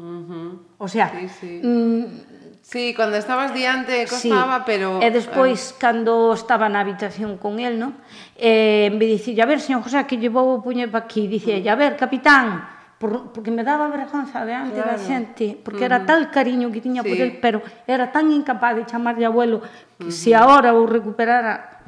Uh 0.00 0.24
-huh. 0.24 0.50
O 0.80 0.88
sea, 0.88 1.12
sí, 1.12 1.28
sí. 1.28 1.52
Mm, 1.60 2.40
Sí, 2.62 2.94
cando 2.94 3.16
estabas 3.16 3.52
diante 3.52 4.06
costaba, 4.06 4.58
sí. 4.58 4.62
pero... 4.66 5.02
E 5.02 5.10
despois, 5.10 5.58
eh... 5.58 5.74
cando 5.80 6.30
estaba 6.36 6.68
na 6.68 6.84
habitación 6.84 7.34
con 7.40 7.58
el, 7.58 7.80
no? 7.80 7.98
Eh, 8.36 8.92
me 8.94 9.10
dicía, 9.10 9.42
a 9.42 9.50
ver, 9.50 9.58
señor 9.58 9.82
José, 9.82 10.04
que 10.06 10.20
lle 10.20 10.30
vou 10.30 10.62
puño 10.62 10.86
para 10.86 11.02
aquí. 11.02 11.26
Dicía, 11.26 11.58
a 11.66 11.74
ver, 11.74 11.96
capitán, 11.96 12.62
por, 13.00 13.32
porque 13.32 13.50
me 13.50 13.64
daba 13.64 13.88
vergonza 13.88 14.44
diante 14.44 14.76
claro. 14.76 14.92
da 14.92 15.00
xente, 15.00 15.56
porque 15.56 15.82
uh 15.82 15.88
-huh. 15.88 15.98
era 15.98 16.06
tal 16.06 16.28
cariño 16.30 16.70
que 16.70 16.84
tiña 16.84 17.02
sí. 17.02 17.08
por 17.08 17.18
el, 17.18 17.40
pero 17.40 17.58
era 17.88 18.12
tan 18.12 18.28
incapaz 18.30 18.76
de 18.76 18.84
chamarlle 18.84 19.24
abuelo 19.24 19.64
que 19.96 20.06
uh 20.06 20.12
-huh. 20.12 20.14
se 20.14 20.36
agora 20.36 20.76
o 20.76 20.84
recuperara 20.84 21.79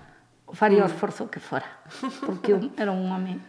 faría 0.53 0.81
mm. 0.81 0.85
o 0.85 0.87
esforzo 0.87 1.31
que 1.31 1.41
fora, 1.41 1.67
porque 2.27 2.57
era 2.77 2.93
un 2.93 3.11
home 3.11 3.41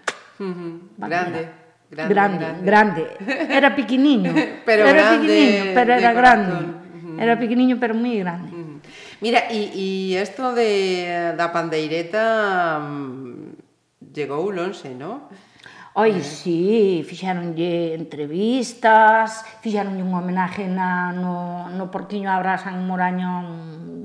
grande, 0.98 1.50
grande, 1.92 2.14
grande, 2.14 2.46
grande. 2.64 3.04
Era 3.50 3.76
pequeniño, 3.76 4.34
pero 4.66 4.88
era 4.88 5.04
grande, 5.04 5.28
pequeniño, 5.28 5.64
pero 5.74 5.94
era 5.94 6.14
grande. 6.14 6.58
Era 7.20 7.38
pequeniño, 7.38 7.78
pero 7.80 7.94
moi 7.94 8.18
grande. 8.18 8.50
Mira, 9.22 9.48
e 9.48 10.20
isto 10.20 10.52
de 10.52 11.32
da 11.38 11.54
pandeireta 11.54 12.82
mm, 12.82 14.12
chegou 14.12 14.52
lonxe, 14.52 14.92
non? 14.92 15.30
Oi, 15.96 16.18
eh. 16.18 16.24
sí, 16.24 17.06
fixeronlle 17.06 17.94
entrevistas, 17.94 19.46
fixeronlle 19.62 20.02
un 20.02 20.12
homenaje 20.12 20.66
na, 20.66 21.14
no, 21.14 21.70
no 21.70 21.92
Portiño 21.94 22.34
Abrasa 22.34 22.74
en 22.74 22.82
Moraño 22.90 23.46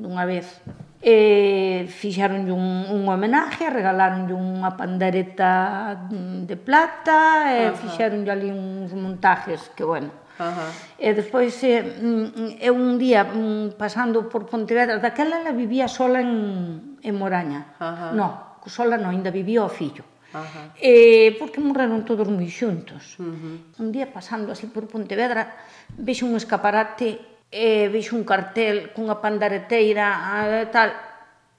dunha 0.04 0.28
vez 0.28 0.60
e 0.98 1.86
fixaronlle 1.86 2.50
un, 2.50 2.90
un 2.90 3.02
homenaje, 3.06 3.70
regaláronlle 3.70 4.34
unha 4.34 4.74
pandereta 4.74 6.10
de 6.10 6.56
plata 6.58 7.54
e 7.54 7.70
uh 7.70 7.76
fixaronlle 7.78 8.30
ali 8.30 8.50
uns 8.50 8.90
montajes 8.94 9.70
que, 9.78 9.86
bueno, 9.86 10.10
Ajá. 10.38 10.70
E 10.98 11.18
despois 11.18 11.50
eh, 11.66 11.82
mm, 11.82 12.62
eu 12.62 12.74
un 12.78 12.94
día 12.94 13.26
mm, 13.26 13.74
pasando 13.74 14.30
por 14.30 14.46
Pontevedra, 14.46 15.02
daquela 15.02 15.42
ela 15.42 15.50
vivía 15.50 15.90
sola 15.90 16.22
en, 16.22 16.98
en 17.02 17.14
Moraña. 17.18 17.74
Ajá. 17.82 18.14
No, 18.14 18.62
sola 18.62 18.94
non, 18.94 19.10
ainda 19.10 19.34
vivía 19.34 19.66
o 19.66 19.70
fillo. 19.70 20.06
Ajá. 20.30 20.76
Eh, 20.78 21.34
porque 21.42 21.58
morreron 21.58 22.06
todos 22.06 22.30
moi 22.30 22.46
xuntos. 22.46 23.18
Uh 23.18 23.34
-huh. 23.34 23.82
Un 23.82 23.88
día 23.90 24.06
pasando 24.14 24.54
así 24.54 24.70
por 24.70 24.86
Pontevedra, 24.86 25.58
vexo 25.98 26.22
un 26.22 26.38
escaparate 26.38 27.37
e 27.48 27.88
vexo 27.88 28.16
un 28.16 28.24
cartel 28.28 28.92
cunha 28.92 29.16
pandareteira 29.16 30.12
e 30.60 30.68
tal, 30.68 30.90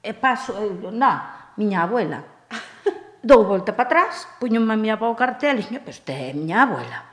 e 0.01 0.13
paso, 0.13 0.53
e, 0.55 0.93
na, 0.93 1.51
miña 1.57 1.83
abuela. 1.83 2.21
Dou 3.25 3.43
volta 3.43 3.73
para 3.73 4.05
atrás, 4.05 4.29
puño 4.39 4.61
a 4.61 4.77
miña 4.77 5.01
para 5.01 5.11
o 5.11 5.17
cartel, 5.17 5.59
e 5.59 5.65
dixo, 5.65 6.01
pero 6.05 6.21
é 6.21 6.33
miña 6.33 6.69
abuela. 6.69 7.09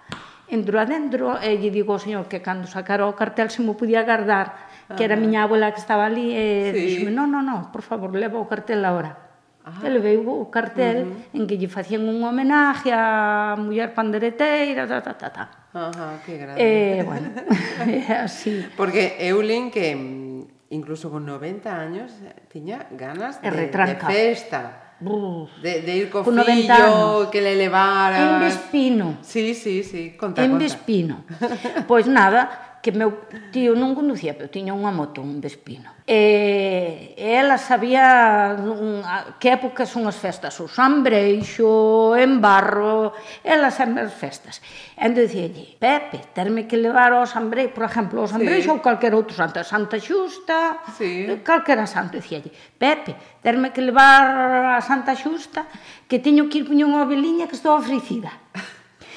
Entro 0.47 0.79
adentro 0.79 1.43
e 1.43 1.59
lle 1.59 1.75
digo 1.75 1.91
ao 1.97 1.99
señor 1.99 2.31
que 2.31 2.39
cando 2.39 2.71
sacara 2.71 3.11
o 3.11 3.19
cartel 3.19 3.51
se 3.51 3.65
mo 3.65 3.75
podía 3.75 4.07
guardar, 4.07 4.71
que 4.95 5.03
era 5.03 5.19
a 5.19 5.23
miña 5.23 5.43
abuela 5.43 5.75
que 5.75 5.83
estaba 5.83 6.07
ali, 6.07 6.31
e 6.37 6.71
sí. 6.71 7.03
dixome, 7.03 7.11
non, 7.11 7.33
non, 7.33 7.43
non, 7.43 7.75
por 7.75 7.83
favor, 7.83 8.15
leva 8.15 8.39
o 8.39 8.47
cartel 8.47 8.85
agora. 8.87 9.26
Ah. 9.67 9.83
E 9.83 9.91
levei 9.91 10.17
o 10.17 10.47
cartel 10.47 11.03
uh 11.03 11.11
-huh. 11.11 11.43
en 11.43 11.43
que 11.43 11.59
lle 11.59 11.67
facían 11.67 12.07
un 12.07 12.23
homenaje 12.23 12.95
a 12.95 13.59
muller 13.59 13.91
pandereteira, 13.91 14.87
ta, 14.87 15.03
ta, 15.03 15.19
ta, 15.19 15.29
ta. 15.35 15.45
Ajá, 15.75 16.23
que 16.23 16.39
grande. 16.39 16.63
Eh, 16.63 17.03
bueno, 17.11 17.35
así. 18.23 18.63
Porque 18.79 19.19
Eulen, 19.19 19.75
que 19.75 19.91
mm, 19.91 20.71
incluso 20.71 21.11
con 21.11 21.27
90 21.27 21.67
años 21.67 22.15
eh, 22.23 22.47
tiña 22.47 22.87
ganas 22.93 23.43
de, 23.43 23.51
de 23.51 23.97
festa. 24.07 24.95
Bruf. 25.01 25.51
De, 25.61 25.83
de 25.83 25.97
ir 25.97 26.11
co 26.11 26.25
con 26.25 26.41
fillo, 26.41 27.29
que 27.31 27.43
le 27.43 27.55
levara... 27.57 28.17
En 28.17 28.41
Vespino. 28.41 29.19
Sí, 29.21 29.53
sí, 29.55 29.83
sí, 29.83 30.17
conta, 30.17 30.43
En 30.43 30.53
conta. 30.53 30.65
Vespino. 30.65 31.25
pois 31.29 31.85
pues 31.87 32.07
nada, 32.07 32.66
que 32.87 32.95
meu 32.95 33.27
tío 33.51 33.75
non 33.75 33.99
conducía, 33.99 34.39
pero 34.39 34.47
tiña 34.47 34.71
unha 34.71 34.95
moto, 34.95 35.19
un 35.19 35.43
Vespino. 35.43 35.91
E, 36.07 37.19
e 37.19 37.35
ela 37.35 37.59
sabía 37.59 38.55
a, 38.55 39.43
que 39.43 39.51
época 39.51 39.83
son 39.91 40.07
as 40.07 40.15
festas, 40.15 40.55
o 40.63 40.71
Sanbreixo, 40.71 42.15
en 42.15 42.39
Barro, 42.39 43.11
ela 43.43 43.75
sempre 43.75 44.07
as 44.07 44.15
festas. 44.15 44.63
E 44.95 45.03
entón 45.03 45.27
dicía, 45.27 45.51
Pepe, 45.83 46.31
terme 46.31 46.71
que 46.71 46.79
levar 46.79 47.11
ao 47.11 47.27
Sanbreixo, 47.27 47.75
por 47.75 47.91
exemplo, 47.91 48.23
ao 48.23 48.31
Sanbreixo 48.31 48.71
sí. 48.71 48.75
ou 48.79 48.79
calquer 48.79 49.19
outro 49.19 49.35
santo, 49.35 49.59
Santa 49.67 49.99
Xusta, 49.99 50.87
sí. 50.95 51.43
calquera 51.43 51.91
santo, 51.91 52.23
dicía, 52.23 52.39
Pepe, 52.79 53.43
terme 53.43 53.75
que 53.75 53.83
levar 53.83 54.79
a 54.79 54.81
Santa 54.87 55.19
Xusta, 55.19 55.67
que 56.07 56.23
teño 56.23 56.47
que 56.47 56.63
ir 56.63 56.71
poñer 56.71 56.87
unha 56.87 57.03
veliña 57.03 57.51
que 57.51 57.59
estou 57.59 57.75
ofrecida. 57.75 58.31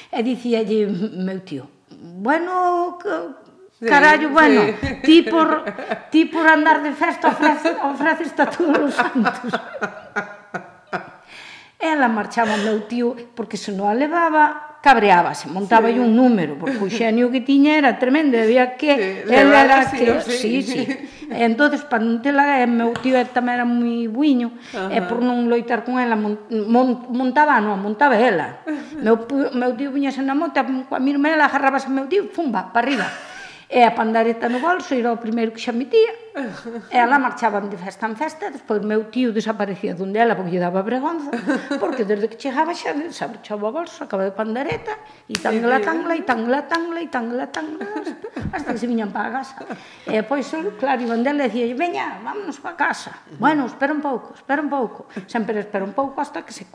E 0.10 0.26
dicía 0.26 0.66
meu 0.66 1.38
tío, 1.46 1.70
bueno, 2.18 2.98
que, 2.98 3.49
Sí, 3.80 3.86
Carallo, 3.86 4.30
bueno, 4.30 4.62
sí. 4.82 4.96
ti 5.04 5.22
por, 5.24 5.64
ti 6.12 6.26
por 6.26 6.46
andar 6.46 6.84
de 6.84 6.92
festa 6.92 7.30
ofrece, 7.30 7.78
ofreces 7.82 8.38
a 8.38 8.46
todos 8.46 8.78
os 8.78 8.94
santos. 8.94 9.56
Ela 11.80 12.12
marchaba 12.12 12.56
o 12.56 12.64
meu 12.68 12.84
tío, 12.92 13.16
porque 13.32 13.56
se 13.56 13.72
non 13.72 13.88
a 13.88 13.96
levaba, 13.96 14.84
cabreábase, 14.84 15.48
montaba 15.48 15.88
sí. 15.88 15.96
un 15.96 16.12
número, 16.12 16.60
porque 16.60 16.76
o 16.76 16.92
xenio 16.92 17.32
que 17.32 17.40
tiña 17.40 17.80
era 17.80 17.96
tremendo, 17.96 18.36
había 18.36 18.76
que... 18.76 19.24
Sí, 19.24 19.32
ela 19.32 19.64
era 19.64 19.88
que... 19.88 20.28
Sí, 20.28 20.60
sí. 20.60 20.84
sí. 20.84 20.84
E 21.32 21.48
entonces, 21.48 21.80
para 21.88 22.04
non 22.04 22.20
tela, 22.20 22.68
meu 22.68 22.92
tío 23.00 23.16
tamén 23.32 23.64
era 23.64 23.64
moi 23.64 24.12
buiño, 24.12 24.60
Ajá. 24.76 24.92
e 24.92 25.00
por 25.08 25.24
non 25.24 25.48
loitar 25.48 25.88
con 25.88 26.04
ela, 26.04 26.20
montaba, 26.20 27.64
non, 27.64 27.80
montaba 27.80 28.20
ela. 28.20 28.60
Meu, 29.00 29.24
meu 29.56 29.72
tío 29.80 29.96
viñase 29.96 30.20
na 30.20 30.36
moto, 30.36 30.60
coa 30.92 31.00
mirma 31.00 31.32
ela 31.32 31.48
agarrabase 31.48 31.88
ao 31.88 31.96
meu 31.96 32.12
tío, 32.12 32.28
fumba, 32.28 32.76
para 32.76 32.84
arriba 32.84 33.08
e 33.70 33.84
a 33.84 33.92
pandareta 33.92 34.50
no 34.50 34.60
bolso 34.60 34.96
era 34.96 35.14
o 35.14 35.22
primeiro 35.22 35.52
que 35.54 35.62
xa 35.62 35.72
metía 35.72 36.12
Ela 36.92 37.20
marchaba 37.20 37.62
de 37.62 37.78
festa 37.78 38.06
en 38.08 38.16
festa, 38.16 38.52
despois 38.52 38.80
meu 38.86 39.10
tío 39.10 39.34
desaparecía 39.34 39.96
dun 39.96 40.14
dela 40.14 40.36
porque 40.38 40.56
lle 40.56 40.62
daba 40.64 40.82
bregonza, 40.82 41.32
porque 41.82 42.06
desde 42.06 42.30
que 42.30 42.38
chegaba 42.38 42.74
xa 42.74 42.94
se 43.12 43.26
marchaba 43.28 43.68
a 43.68 43.72
bolsa, 43.72 44.06
acaba 44.06 44.24
de 44.24 44.32
pandereta, 44.32 44.94
e 45.28 45.36
tangla, 45.40 45.82
tangla, 45.82 46.14
e 46.16 46.24
tangla, 46.24 46.60
tangla, 46.70 47.00
e 47.02 47.08
tangla, 47.08 47.46
tangla, 47.50 47.86
hasta 48.54 48.70
que 48.74 48.80
se 48.80 48.88
viñan 48.88 49.12
para 49.12 49.30
a 49.30 49.44
casa. 49.44 49.56
E 50.06 50.22
pois, 50.24 50.48
claro, 50.78 51.02
iban 51.02 51.26
dela 51.26 51.46
e 51.46 51.52
dicía, 51.52 51.74
veña, 51.74 52.22
vámonos 52.22 52.62
para 52.62 52.78
casa. 52.78 53.12
Bueno, 53.40 53.66
espera 53.66 53.94
un 53.94 54.02
pouco, 54.02 54.34
espera 54.36 54.62
un 54.62 54.70
pouco. 54.70 55.08
Sempre 55.26 55.60
espera 55.60 55.84
un 55.84 55.94
pouco 55.94 56.22
hasta 56.22 56.46
que 56.46 56.54
se 56.54 56.68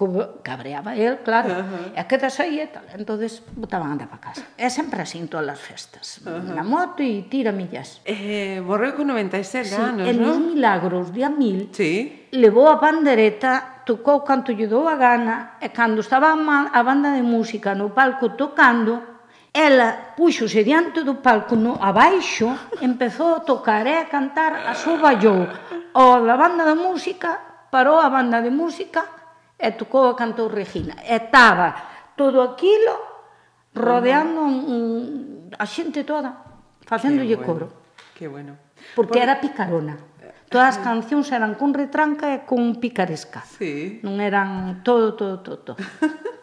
cabreaba 0.43 0.95
el, 0.95 1.23
claro. 1.23 1.51
Uh 1.51 1.95
-huh. 1.95 2.01
E 2.01 2.03
quedas 2.09 2.41
aí 2.41 2.61
e 2.61 2.69
tal. 2.69 2.85
entonces 2.95 3.43
botaban 3.55 3.93
andar 3.93 4.09
para 4.09 4.33
casa. 4.33 4.43
É 4.57 4.69
sempre 4.71 5.03
así 5.03 5.19
en 5.19 5.29
todas 5.29 5.49
as 5.49 5.61
festas. 5.61 6.21
Uh 6.25 6.41
-huh. 6.41 6.55
Na 6.55 6.65
moto 6.65 7.03
e 7.03 7.27
tira 7.29 7.53
millas. 7.53 8.01
Eh, 8.05 8.63
Borreu 8.65 8.97
con 8.97 9.07
96 9.09 9.54
16 9.55 9.71
sí, 9.71 9.79
anos, 9.79 10.09
en 10.11 10.17
non? 10.19 10.35
En 10.35 10.59
Milagros, 10.59 11.15
día 11.15 11.31
1000, 11.31 11.71
sí. 11.71 12.27
levou 12.35 12.67
a 12.67 12.83
pandereta, 12.83 13.87
tocou 13.87 14.27
canto 14.27 14.51
lle 14.51 14.67
dou 14.67 14.91
a 14.91 14.99
gana, 14.99 15.63
e 15.63 15.71
cando 15.71 16.03
estaba 16.03 16.35
a 16.35 16.81
banda 16.83 17.15
de 17.15 17.23
música 17.23 17.71
no 17.79 17.95
palco 17.95 18.35
tocando, 18.35 19.15
ela 19.55 20.19
puxose 20.19 20.67
diante 20.67 21.07
do 21.07 21.23
palco 21.23 21.55
no 21.55 21.79
abaixo, 21.79 22.51
empezou 22.83 23.39
a 23.39 23.47
tocar 23.47 23.87
e 23.87 23.95
a 23.95 24.11
cantar, 24.11 24.67
a 24.67 24.75
súa 24.75 24.99
ballou. 24.99 25.47
O 25.95 26.05
da 26.27 26.35
banda 26.35 26.67
de 26.67 26.75
música, 26.75 27.39
parou 27.71 28.03
a 28.03 28.11
banda 28.11 28.43
de 28.43 28.51
música 28.51 29.07
e 29.55 29.71
tocou 29.79 30.11
a 30.11 30.19
cantou 30.19 30.51
Regina. 30.51 30.99
E 31.07 31.15
estaba 31.23 31.71
todo 32.19 32.43
aquilo 32.43 33.15
rodeando 33.71 34.43
un, 34.43 34.57
un, 34.67 34.83
a 35.55 35.67
xente 35.71 36.03
toda, 36.03 36.35
facéndolle 36.83 37.39
bueno, 37.39 37.47
coro. 37.47 37.67
Que 38.19 38.27
bueno 38.27 38.64
porque 38.93 39.25
era 39.25 39.41
picarona. 39.41 39.97
Todas 40.53 40.77
as 40.77 40.79
cancións 40.85 41.33
eran 41.33 41.57
con 41.57 41.73
retranca 41.75 42.31
e 42.31 42.45
con 42.47 42.77
picaresca. 42.79 43.43
Sí. 43.43 43.99
Non 44.05 44.21
eran 44.21 44.85
todo, 44.85 45.17
todo, 45.17 45.41
todo, 45.41 45.75
todo. 45.75 45.81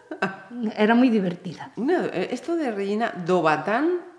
Era 0.77 0.93
moi 0.93 1.09
divertida. 1.09 1.71
No, 1.79 2.05
eh, 2.11 2.29
esto 2.29 2.53
de 2.53 2.69
Regina 2.69 3.09
do 3.09 3.41
Batán 3.41 4.11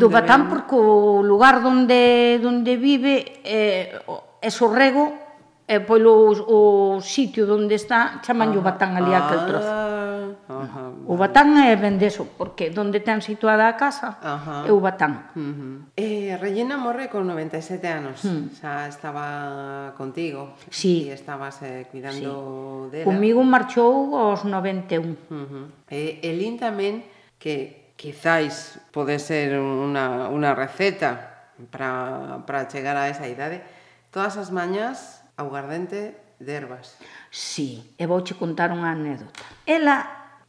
do 0.00 0.10
Batán 0.10 0.48
ven? 0.48 0.50
porque 0.50 0.74
o 0.74 1.22
lugar 1.22 1.62
onde 1.62 2.42
onde 2.42 2.74
vive 2.74 3.38
eh, 3.46 3.94
é 4.42 4.50
Sorrego 4.50 5.23
e 5.64 5.80
polo 5.80 6.28
o, 6.28 6.32
o 6.44 6.60
sitio 7.00 7.48
onde 7.48 7.80
está 7.80 8.20
chamanlle 8.20 8.60
o 8.60 8.64
batán 8.64 8.92
ali 9.00 9.16
aquel 9.16 9.40
ah, 9.40 9.48
trozo. 9.48 9.72
Ah, 9.72 10.92
o 11.08 11.16
batán 11.16 11.56
é 11.56 11.72
ben 11.80 11.96
deso, 11.96 12.28
porque 12.36 12.68
onde 12.76 13.00
ten 13.00 13.24
situada 13.24 13.64
a 13.64 13.76
casa 13.80 14.20
ah, 14.20 14.68
é 14.68 14.72
o 14.72 14.80
batán. 14.84 15.32
Uh 15.32 15.40
-huh. 15.40 15.76
eh, 15.96 16.36
Regina 16.36 16.76
morre 16.76 17.08
con 17.08 17.24
97 17.24 17.80
anos, 17.88 18.20
hmm. 18.28 18.60
xa 18.60 18.92
estaba 18.92 19.96
contigo 19.96 20.52
sí. 20.68 21.08
e 21.08 21.16
estabas 21.16 21.64
eh, 21.64 21.88
cuidando 21.88 22.92
sí. 22.92 23.00
dela. 23.00 23.08
Comigo 23.08 23.40
marchou 23.40 24.12
aos 24.20 24.44
91. 24.44 25.00
Uh 25.00 25.48
-huh. 25.48 25.64
E 25.88 26.20
eh, 26.20 26.28
Elín 26.28 26.60
tamén 26.60 27.08
que 27.40 27.94
quizáis 27.96 28.76
pode 28.92 29.16
ser 29.16 29.56
unha, 29.56 30.28
unha 30.28 30.52
receta 30.52 31.48
para, 31.70 32.42
para 32.44 32.66
chegar 32.68 33.00
a 33.00 33.08
esa 33.08 33.24
idade, 33.30 33.62
todas 34.10 34.36
as 34.36 34.50
mañas 34.50 35.13
augardente 35.36 36.16
de 36.38 36.52
ervas. 36.54 36.98
Sí, 37.30 37.94
e 37.98 38.04
vouche 38.06 38.34
contar 38.34 38.72
unha 38.72 38.94
anécdota. 38.94 39.44
Ela 39.68 40.06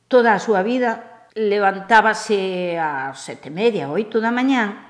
toda 0.08 0.34
a 0.34 0.42
súa 0.42 0.64
vida 0.64 1.28
levantábase 1.36 2.80
ás 2.80 3.20
sete 3.20 3.52
e 3.52 3.56
media, 3.56 3.92
oito 3.92 4.24
da 4.24 4.32
mañán, 4.32 4.88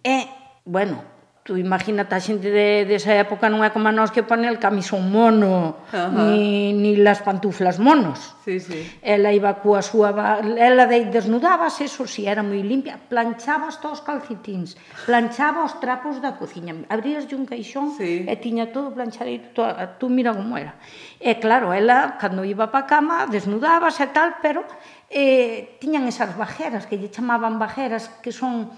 e, 0.00 0.24
bueno, 0.64 1.11
tú 1.42 1.58
imagínate 1.58 2.14
a 2.14 2.22
xente 2.22 2.54
de, 2.54 2.86
desa 2.86 3.18
época 3.18 3.50
non 3.50 3.66
é 3.66 3.74
como 3.74 3.90
a 3.90 3.94
nós 3.94 4.14
que 4.14 4.22
pone 4.22 4.46
el 4.46 4.62
camisón 4.62 5.10
mono 5.10 5.82
Ajá. 5.90 6.06
ni, 6.06 6.70
ni 6.70 6.94
las 6.94 7.18
pantuflas 7.18 7.82
monos 7.82 8.38
sí, 8.46 8.62
sí. 8.62 8.86
ela 9.02 9.34
iba 9.34 9.58
coa 9.58 9.82
súa 9.82 10.14
ela 10.38 10.86
de, 10.86 11.10
desnudabas, 11.10 11.82
eso 11.82 12.06
si 12.06 12.30
era 12.30 12.46
moi 12.46 12.62
limpia 12.62 12.94
planchabas 13.10 13.82
todos 13.82 13.98
os 13.98 14.06
calcetins 14.06 14.78
planchaba 15.02 15.66
os 15.66 15.82
trapos 15.82 16.22
da 16.22 16.38
cociña 16.38 16.78
abrías 16.86 17.26
un 17.34 17.42
caixón 17.42 17.90
sí. 17.98 18.22
e 18.22 18.34
tiña 18.38 18.70
todo 18.70 18.94
planchadito 18.94 19.50
tú, 19.50 19.62
tú 19.98 20.06
mira 20.06 20.30
como 20.30 20.54
era 20.54 20.78
e 21.18 21.42
claro, 21.42 21.74
ela 21.74 22.22
cando 22.22 22.46
iba 22.46 22.70
pa 22.70 22.86
cama 22.86 23.26
desnudabas 23.26 23.98
e 23.98 24.06
tal, 24.14 24.38
pero 24.38 24.62
eh, 25.10 25.74
tiñan 25.82 26.06
esas 26.06 26.38
bajeras 26.38 26.86
que 26.86 26.98
lle 26.98 27.10
chamaban 27.10 27.58
bajeras 27.58 28.10
que 28.22 28.30
son 28.30 28.70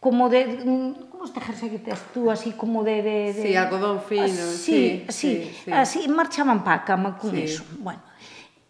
como 0.00 0.28
de 0.28 0.46
mm, 0.46 1.10
como 1.10 1.24
este 1.24 1.40
jersey 1.40 1.70
que 1.70 1.78
tes 1.78 2.00
tú 2.14 2.30
así 2.30 2.52
como 2.52 2.84
de 2.84 3.02
de, 3.02 3.32
de... 3.32 3.42
Sí, 3.42 3.56
algodón 3.56 4.00
fino, 4.02 4.22
ah, 4.22 4.54
así, 4.54 4.54
sí, 4.56 5.04
así, 5.08 5.52
sí, 5.64 5.70
así, 5.72 6.02
sí. 6.02 6.08
marchaban 6.08 6.62
pa 6.62 6.84
cama 6.84 7.18
con 7.18 7.32
sí. 7.32 7.42
eso. 7.42 7.64
Bueno, 7.78 8.02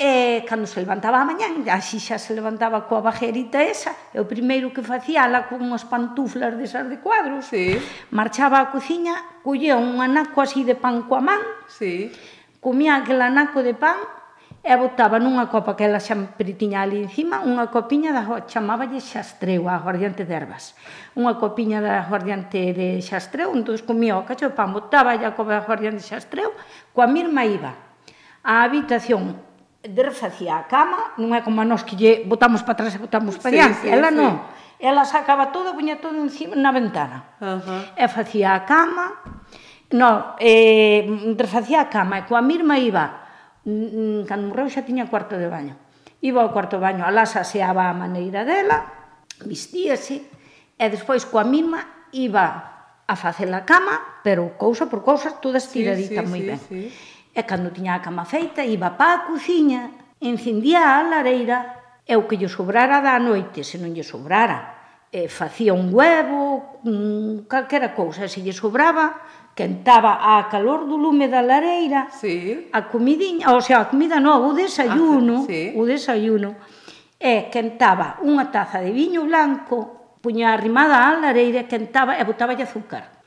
E 0.00 0.46
cando 0.46 0.70
se 0.70 0.78
levantaba 0.78 1.18
a 1.18 1.26
mañán, 1.26 1.66
así 1.74 1.98
xa 1.98 2.22
se 2.22 2.30
levantaba 2.30 2.86
coa 2.86 3.02
bajerita 3.02 3.58
esa, 3.66 3.90
e 4.14 4.22
o 4.22 4.30
primeiro 4.30 4.70
que 4.70 4.78
facía 4.78 5.26
ala 5.26 5.50
con 5.50 5.58
unhas 5.58 5.82
pantuflas 5.90 6.54
desas 6.54 6.86
de 6.86 7.02
cuadros, 7.02 7.50
sí. 7.50 7.74
marchaba 8.14 8.62
á 8.62 8.70
cociña, 8.70 9.42
collía 9.42 9.74
un 9.74 9.98
anaco 9.98 10.38
así 10.38 10.62
de 10.62 10.78
pan 10.78 11.10
coa 11.10 11.18
man, 11.18 11.42
sí. 11.66 12.14
comía 12.62 12.94
aquel 12.94 13.18
anaco 13.18 13.66
de 13.66 13.74
pan 13.74 13.98
e 14.62 14.74
botaba 14.76 15.22
nunha 15.22 15.46
copa 15.46 15.78
que 15.78 15.86
ela 15.86 16.02
sempre 16.02 16.52
tiña 16.58 16.82
ali 16.82 16.98
encima, 16.98 17.46
unha 17.46 17.70
copiña 17.70 18.10
da 18.10 18.26
chamáballe 18.44 18.98
xastreu 18.98 19.70
a 19.70 19.78
aguardiante 19.78 20.26
de 20.26 20.34
ervas. 20.34 20.74
Unha 21.14 21.38
copiña 21.38 21.78
da 21.78 22.02
aguardiante 22.02 22.74
de 22.74 22.98
xastreu, 22.98 23.54
entón 23.54 23.78
comía 23.86 24.18
o 24.18 24.26
cacho 24.26 24.50
de 24.50 24.54
pan, 24.58 24.74
botaba 24.74 25.14
a 25.14 25.32
copa 25.32 25.54
da 25.54 25.62
aguardiante 25.62 26.02
de 26.02 26.08
xastreu, 26.10 26.50
coa 26.90 27.06
mirma 27.06 27.46
iba. 27.46 27.72
A 28.42 28.66
habitación 28.66 29.38
de 29.78 30.02
refacía 30.02 30.58
a 30.58 30.66
cama, 30.66 31.14
non 31.22 31.30
é 31.38 31.40
como 31.40 31.62
a 31.62 31.66
nós 31.66 31.86
que 31.86 31.94
lle 31.94 32.26
botamos 32.26 32.66
para 32.66 32.82
atrás 32.82 32.92
e 32.92 33.00
botamos 33.00 33.38
para 33.38 33.54
sí, 33.54 33.56
diante, 33.62 33.86
sí, 33.86 33.94
ela 33.94 34.10
sí. 34.10 34.18
non. 34.18 34.42
Ela 34.78 35.02
sacaba 35.02 35.50
todo, 35.50 35.74
puña 35.74 35.98
todo 35.98 36.14
encima 36.18 36.54
na 36.54 36.70
ventana. 36.70 37.34
Uh 37.42 37.58
-huh. 37.58 37.82
E 37.98 38.06
facía 38.10 38.58
a 38.58 38.62
cama, 38.66 39.22
non, 39.94 40.34
eh, 40.42 41.06
refacía 41.38 41.86
a 41.86 41.90
cama 41.90 42.20
e 42.20 42.26
coa 42.26 42.42
mirma 42.42 42.74
iba 42.78 43.27
Mm, 43.68 43.84
mm, 43.92 44.20
cando 44.24 44.48
morreu 44.48 44.72
xa 44.72 44.80
tiña 44.80 45.12
cuarto 45.12 45.36
de 45.36 45.44
baño. 45.44 45.76
Iba 46.24 46.40
ao 46.40 46.56
cuarto 46.56 46.80
de 46.80 46.88
baño, 46.88 47.04
alá 47.04 47.28
saseaba 47.28 47.92
a 47.92 47.92
maneira 47.92 48.48
dela, 48.48 48.88
vestíase, 49.44 50.24
e 50.80 50.84
despois 50.88 51.28
coa 51.28 51.44
mesma 51.44 52.08
iba 52.16 52.46
a 53.04 53.14
facer 53.14 53.52
a 53.52 53.68
cama, 53.68 54.24
pero 54.24 54.56
cousa 54.56 54.88
por 54.88 55.04
cousa, 55.04 55.36
toda 55.36 55.60
estiradita 55.60 56.24
sí, 56.24 56.26
sí, 56.26 56.32
moi 56.32 56.40
sí, 56.40 56.48
ben. 56.48 56.60
Sí. 56.64 56.82
E 57.36 57.40
cando 57.44 57.68
tiña 57.68 58.00
a 58.00 58.00
cama 58.00 58.24
feita, 58.24 58.64
iba 58.64 58.96
pa 58.96 59.08
a 59.12 59.22
cociña, 59.28 60.16
encendía 60.16 60.96
a 60.96 61.04
lareira, 61.04 62.00
e 62.08 62.16
o 62.16 62.24
que 62.24 62.40
lle 62.40 62.48
sobrara 62.48 63.04
da 63.04 63.20
noite, 63.20 63.68
se 63.68 63.76
non 63.76 63.92
lle 63.92 64.00
sobrara, 64.02 64.80
e 65.12 65.28
facía 65.28 65.76
un 65.76 65.92
huevo, 65.92 66.80
calquera 67.52 67.92
cousa, 67.92 68.32
se 68.32 68.40
lle 68.40 68.56
sobraba, 68.56 69.20
quentaba 69.58 70.38
a 70.38 70.46
calor 70.46 70.86
do 70.86 70.94
lume 70.94 71.26
da 71.26 71.42
lareira 71.42 72.06
sí. 72.14 72.70
a 72.70 72.86
comidiña, 72.86 73.50
ou 73.50 73.58
sea, 73.58 73.82
a 73.82 73.90
comida 73.90 74.22
non, 74.22 74.46
o 74.46 74.54
desayuno, 74.54 75.42
ah, 75.42 75.50
sí. 75.50 75.74
o 75.74 75.82
desayuno, 75.82 76.54
e 77.18 77.50
quentaba 77.50 78.22
unha 78.22 78.54
taza 78.54 78.78
de 78.78 78.94
viño 78.94 79.26
blanco, 79.26 80.14
puña 80.22 80.54
arrimada 80.54 81.10
á 81.10 81.18
lareira, 81.18 81.66
quentaba 81.66 82.14
e 82.14 82.22
botaba 82.22 82.54
azúcar. 82.54 83.18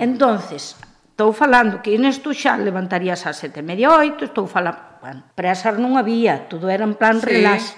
Entonces, 0.00 0.80
estou 1.12 1.36
falando 1.36 1.84
que 1.84 2.00
nesto 2.00 2.32
xa 2.32 2.56
levantarías 2.56 3.28
a 3.28 3.36
sete 3.36 3.60
e 3.60 3.68
media 3.68 3.92
oito, 3.92 4.24
estou 4.24 4.48
falando, 4.48 4.80
bueno, 5.04 5.20
presas 5.36 5.76
non 5.76 6.00
había, 6.00 6.48
todo 6.48 6.72
era 6.72 6.88
en 6.88 6.96
plan 6.96 7.20
sí. 7.20 7.28
relax. 7.28 7.76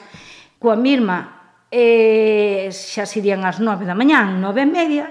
Coa 0.62 0.78
mirma, 0.78 1.58
eh, 1.74 2.70
xa 2.70 3.02
serían 3.02 3.42
as 3.42 3.58
nove 3.58 3.82
da 3.82 3.98
mañán, 3.98 4.38
nove 4.38 4.62
e 4.62 4.70
media, 4.70 5.10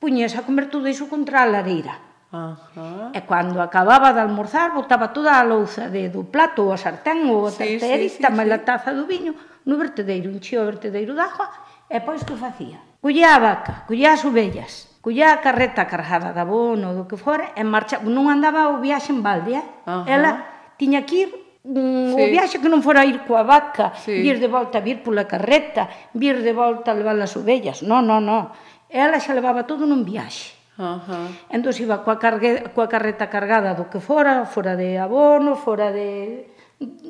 puñes 0.00 0.32
a 0.40 0.48
comer 0.48 0.72
todo 0.72 0.88
iso 0.88 1.04
contra 1.12 1.44
a 1.44 1.48
lareira. 1.52 2.03
Ajá. 2.34 3.14
E 3.14 3.20
cando 3.22 3.62
acababa 3.62 4.10
de 4.10 4.18
almorzar, 4.18 4.74
botaba 4.74 5.14
toda 5.14 5.38
a 5.38 5.46
louza 5.46 5.86
de, 5.86 6.10
do 6.10 6.26
plato, 6.26 6.66
o 6.66 6.74
sartén, 6.74 7.30
o 7.30 7.46
tarterista, 7.46 7.86
sí, 7.86 8.10
sí, 8.10 8.26
sí, 8.26 8.34
máis 8.34 8.50
sí. 8.50 8.56
a 8.58 8.60
taza 8.66 8.90
do 8.90 9.06
viño, 9.06 9.38
no 9.62 9.78
vertedeiro, 9.78 10.34
enchía 10.34 10.58
o 10.58 10.66
vertedeiro 10.66 11.14
de 11.14 11.22
agua, 11.22 11.46
e 11.86 12.02
pois 12.02 12.26
que 12.26 12.34
facía? 12.34 12.82
Collía 12.98 13.38
a 13.38 13.38
vaca, 13.38 13.86
collía 13.86 14.18
as 14.18 14.26
ovellas, 14.26 14.98
collía 14.98 15.30
a 15.30 15.38
carreta 15.38 15.86
cargada 15.86 16.34
de 16.34 16.42
abono, 16.42 16.90
do 16.90 17.06
que 17.06 17.14
fora, 17.14 17.54
e 17.54 17.62
marcha, 17.62 18.02
non 18.02 18.26
andaba 18.26 18.74
o 18.74 18.82
viaxe 18.82 19.14
en 19.14 19.22
balde, 19.22 19.54
eh? 19.54 19.66
Ajá. 19.86 20.02
Ela 20.10 20.30
tiña 20.74 21.06
que 21.06 21.14
ir 21.14 21.30
mm, 21.62 22.18
sí. 22.18 22.18
o 22.18 22.24
viaxe 22.34 22.58
que 22.58 22.66
non 22.66 22.82
fora 22.82 23.06
ir 23.06 23.22
coa 23.22 23.46
vaca, 23.46 23.94
sí. 23.94 24.10
vir 24.10 24.42
de 24.42 24.50
volta, 24.50 24.82
vir 24.82 25.06
pola 25.06 25.30
carreta, 25.30 25.86
vir 26.18 26.42
de 26.42 26.50
volta 26.50 26.90
levar 26.90 27.14
as 27.14 27.38
ovellas. 27.38 27.86
Non, 27.86 28.02
non, 28.02 28.26
non. 28.26 28.50
Ela 28.90 29.22
xa 29.22 29.38
levaba 29.38 29.62
todo 29.62 29.86
nun 29.86 30.02
viaxe. 30.02 30.53
Ajá. 30.74 31.30
Entón 31.54 31.74
iba 31.78 32.02
coa, 32.02 32.18
cargue, 32.18 32.66
coa 32.74 32.90
carreta 32.90 33.30
cargada 33.30 33.78
do 33.78 33.86
que 33.86 34.02
fora, 34.02 34.42
fora 34.42 34.74
de 34.74 34.98
abono, 34.98 35.54
fora 35.54 35.94
de 35.94 36.50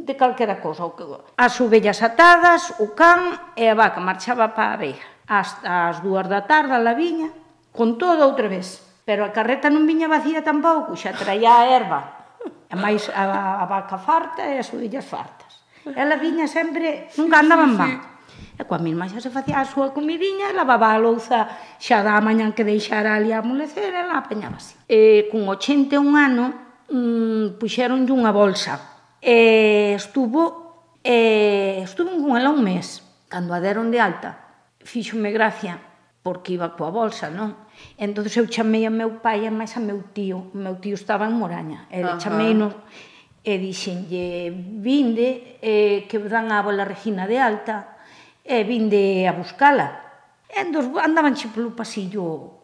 de 0.05 0.15
calquera 0.17 0.61
cosa. 0.61 0.85
As 1.37 1.55
ovellas 1.61 2.05
atadas, 2.05 2.77
o 2.79 2.93
can 2.93 3.57
e 3.57 3.65
a 3.67 3.75
vaca 3.75 4.05
marchaba 4.05 4.53
para 4.53 4.77
a 4.77 4.77
abeja. 4.77 5.09
Hasta 5.25 5.89
as 5.89 6.05
dúas 6.05 6.29
da 6.29 6.45
tarde 6.45 6.77
a 6.77 6.85
la 6.85 6.93
viña, 6.93 7.33
con 7.73 7.97
todo 7.97 8.29
outra 8.29 8.53
vez. 8.53 8.85
Pero 9.09 9.25
a 9.25 9.33
carreta 9.33 9.73
non 9.73 9.89
viña 9.89 10.13
vacía 10.13 10.45
tampouco, 10.45 10.93
xa 10.97 11.17
traía 11.17 11.65
a 11.65 11.69
erva. 11.73 12.01
A 12.69 12.77
máis 12.77 13.09
a, 13.09 13.65
a 13.65 13.65
vaca 13.65 13.97
farta 13.97 14.45
e 14.45 14.61
as 14.61 14.69
ovellas 14.77 15.09
fartas. 15.09 15.65
Ela 15.85 16.21
viña 16.21 16.49
sempre, 16.49 17.09
nunca 17.17 17.41
andaban 17.41 17.77
sí, 17.77 17.81
sí, 17.81 17.89
sí. 17.89 18.14
E 18.55 18.63
coa 18.63 18.79
mesma 18.79 19.11
xa 19.11 19.19
se 19.19 19.35
facía 19.35 19.59
a 19.59 19.67
súa 19.67 19.91
comidiña 19.91 20.51
e 20.51 20.55
lavaba 20.55 20.95
a 20.95 21.03
louza 21.03 21.51
xa 21.83 22.07
da 22.07 22.23
mañan 22.23 22.55
que 22.55 22.63
deixara 22.63 23.19
ali 23.19 23.35
a 23.35 23.43
amolecer 23.43 23.91
e 23.91 24.03
la 24.07 24.23
apañábase. 24.23 24.79
E 24.87 25.27
con 25.27 25.43
81 25.51 25.99
ano 26.15 26.45
mm, 26.87 27.59
puxeronlle 27.59 28.15
unha 28.15 28.31
bolsa 28.31 28.79
e 29.19 29.99
estuvo 29.99 31.03
e 31.03 31.83
estuvo 31.83 32.15
con 32.23 32.39
ela 32.39 32.55
un 32.55 32.63
mes 32.63 33.03
cando 33.27 33.51
a 33.51 33.59
deron 33.59 33.91
de 33.91 33.99
alta 33.99 34.39
fíxome 34.85 35.35
gracia 35.35 35.81
porque 36.25 36.57
iba 36.57 36.73
coa 36.73 36.89
bolsa, 36.89 37.29
non? 37.29 37.53
Entón 38.01 38.25
eu 38.31 38.49
chamei 38.49 38.89
a 38.89 38.93
meu 38.95 39.21
pai 39.21 39.45
e 39.45 39.53
máis 39.53 39.77
a 39.77 39.81
meu 39.85 40.01
tío. 40.17 40.55
O 40.55 40.57
meu 40.57 40.81
tío 40.81 40.97
estaba 40.97 41.29
en 41.29 41.37
Moraña. 41.37 41.85
E 41.93 42.01
uh 42.01 42.17
-huh. 42.17 42.17
chamei 42.17 42.57
no, 42.57 42.73
e 43.45 43.61
dixenlle, 43.61 44.49
vinde 44.81 45.61
eh, 45.61 46.09
que 46.09 46.17
dan 46.17 46.49
a 46.49 46.65
bola 46.65 46.89
Regina 46.89 47.29
de 47.29 47.37
alta 47.37 47.94
e 48.45 48.63
vinde 48.63 49.25
a 49.25 49.33
buscala. 49.33 50.05
E 50.53 50.61
andos, 50.61 50.85
andaban 51.01 51.35
xe 51.35 51.49
polo 51.49 51.73
pasillo 51.73 52.61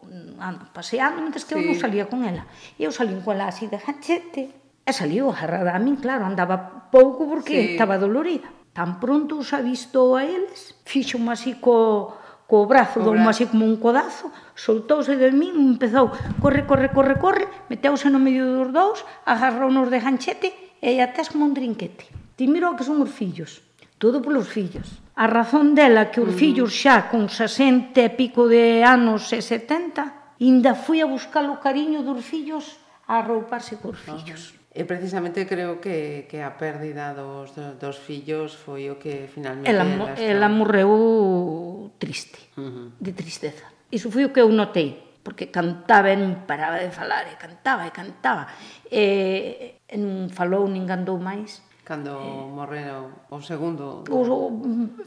paseando, 0.73 1.21
mentres 1.21 1.43
que 1.43 1.57
sí. 1.57 1.59
eu 1.59 1.65
non 1.65 1.77
salía 1.81 2.05
con 2.05 2.21
ela. 2.21 2.45
E 2.77 2.85
eu 2.85 2.93
salín 2.93 3.25
con 3.25 3.33
ela 3.33 3.49
así 3.49 3.65
de 3.65 3.81
ganchete. 3.81 4.53
E 4.85 4.91
saliu 4.93 5.33
agarrada 5.33 5.73
a 5.73 5.81
min, 5.81 5.97
claro, 5.97 6.23
andaba 6.23 6.89
pouco 6.93 7.25
porque 7.25 7.57
sí. 7.57 7.67
estaba 7.73 7.97
dolorida. 7.97 8.49
Tan 8.71 9.03
pronto 9.03 9.41
os 9.41 9.51
avistou 9.51 10.15
a 10.15 10.23
eles, 10.23 10.79
fixo 10.87 11.19
un 11.19 11.27
así 11.27 11.59
co, 11.59 12.15
co 12.47 12.63
brazo, 12.69 13.03
dou 13.03 13.17
así 13.27 13.43
como 13.51 13.67
un 13.67 13.75
codazo, 13.81 14.31
soltouse 14.55 15.19
de 15.19 15.33
min, 15.35 15.75
empezou, 15.75 16.07
corre, 16.39 16.63
corre, 16.63 16.87
corre, 16.95 17.19
corre, 17.19 17.45
meteuse 17.67 18.07
no 18.07 18.21
medio 18.21 18.47
dos 18.47 18.71
dous, 18.71 18.99
agarrou 19.27 19.67
nos 19.67 19.91
de 19.91 19.99
ganchete 19.99 20.49
e 20.79 21.03
até 21.03 21.27
como 21.27 21.43
un 21.43 21.51
trinquete. 21.51 22.07
Ti 22.39 22.47
miro 22.47 22.71
que 22.79 22.87
son 22.87 23.03
os 23.03 23.11
fillos, 23.11 23.59
todo 23.99 24.23
polos 24.23 24.47
fillos. 24.47 25.00
A 25.15 25.27
razón 25.27 25.75
dela 25.75 26.07
que 26.07 26.23
os 26.23 26.31
fillos 26.35 26.71
mm. 26.71 26.77
xa 26.79 26.95
con 27.11 27.27
60 27.27 27.95
e 27.99 28.09
pico 28.15 28.47
de 28.47 28.79
anos 28.87 29.27
e 29.35 29.43
70, 29.43 30.39
inda 30.39 30.73
fui 30.73 31.03
a 31.03 31.07
buscar 31.07 31.43
o 31.51 31.59
cariño 31.59 32.01
dos 32.01 32.23
fillos 32.23 32.79
a 33.11 33.19
rouparse 33.19 33.75
cos 33.77 33.99
fillos. 33.99 34.55
E 34.71 34.87
precisamente 34.87 35.43
creo 35.43 35.83
que, 35.83 36.31
que 36.31 36.39
a 36.39 36.55
pérdida 36.55 37.11
dos, 37.11 37.51
dos 37.75 37.99
fillos 37.99 38.55
foi 38.55 38.87
o 38.87 38.95
que 38.95 39.27
finalmente... 39.27 39.67
Ela, 39.67 39.83
ela 40.15 40.47
morreu 40.47 41.91
triste, 41.99 42.55
uh 42.55 42.63
-huh. 42.63 42.87
de 42.95 43.11
tristeza. 43.11 43.67
Iso 43.91 44.07
foi 44.07 44.23
o 44.23 44.31
que 44.31 44.39
eu 44.39 44.47
notei, 44.47 45.19
porque 45.19 45.51
cantaba 45.51 46.07
e 46.07 46.15
non 46.15 46.47
paraba 46.47 46.79
de 46.79 46.87
falar, 46.95 47.27
e 47.27 47.35
cantaba 47.35 47.83
e 47.83 47.91
cantaba, 47.91 48.47
e, 48.87 49.83
e 49.91 49.95
non 49.99 50.31
falou, 50.31 50.63
nin 50.71 50.87
andou 50.87 51.19
máis 51.19 51.59
cando 51.91 52.15
morreron 52.55 53.27
o 53.27 53.43
segundo? 53.43 54.07
O, 54.07 54.23
o, 54.23 54.39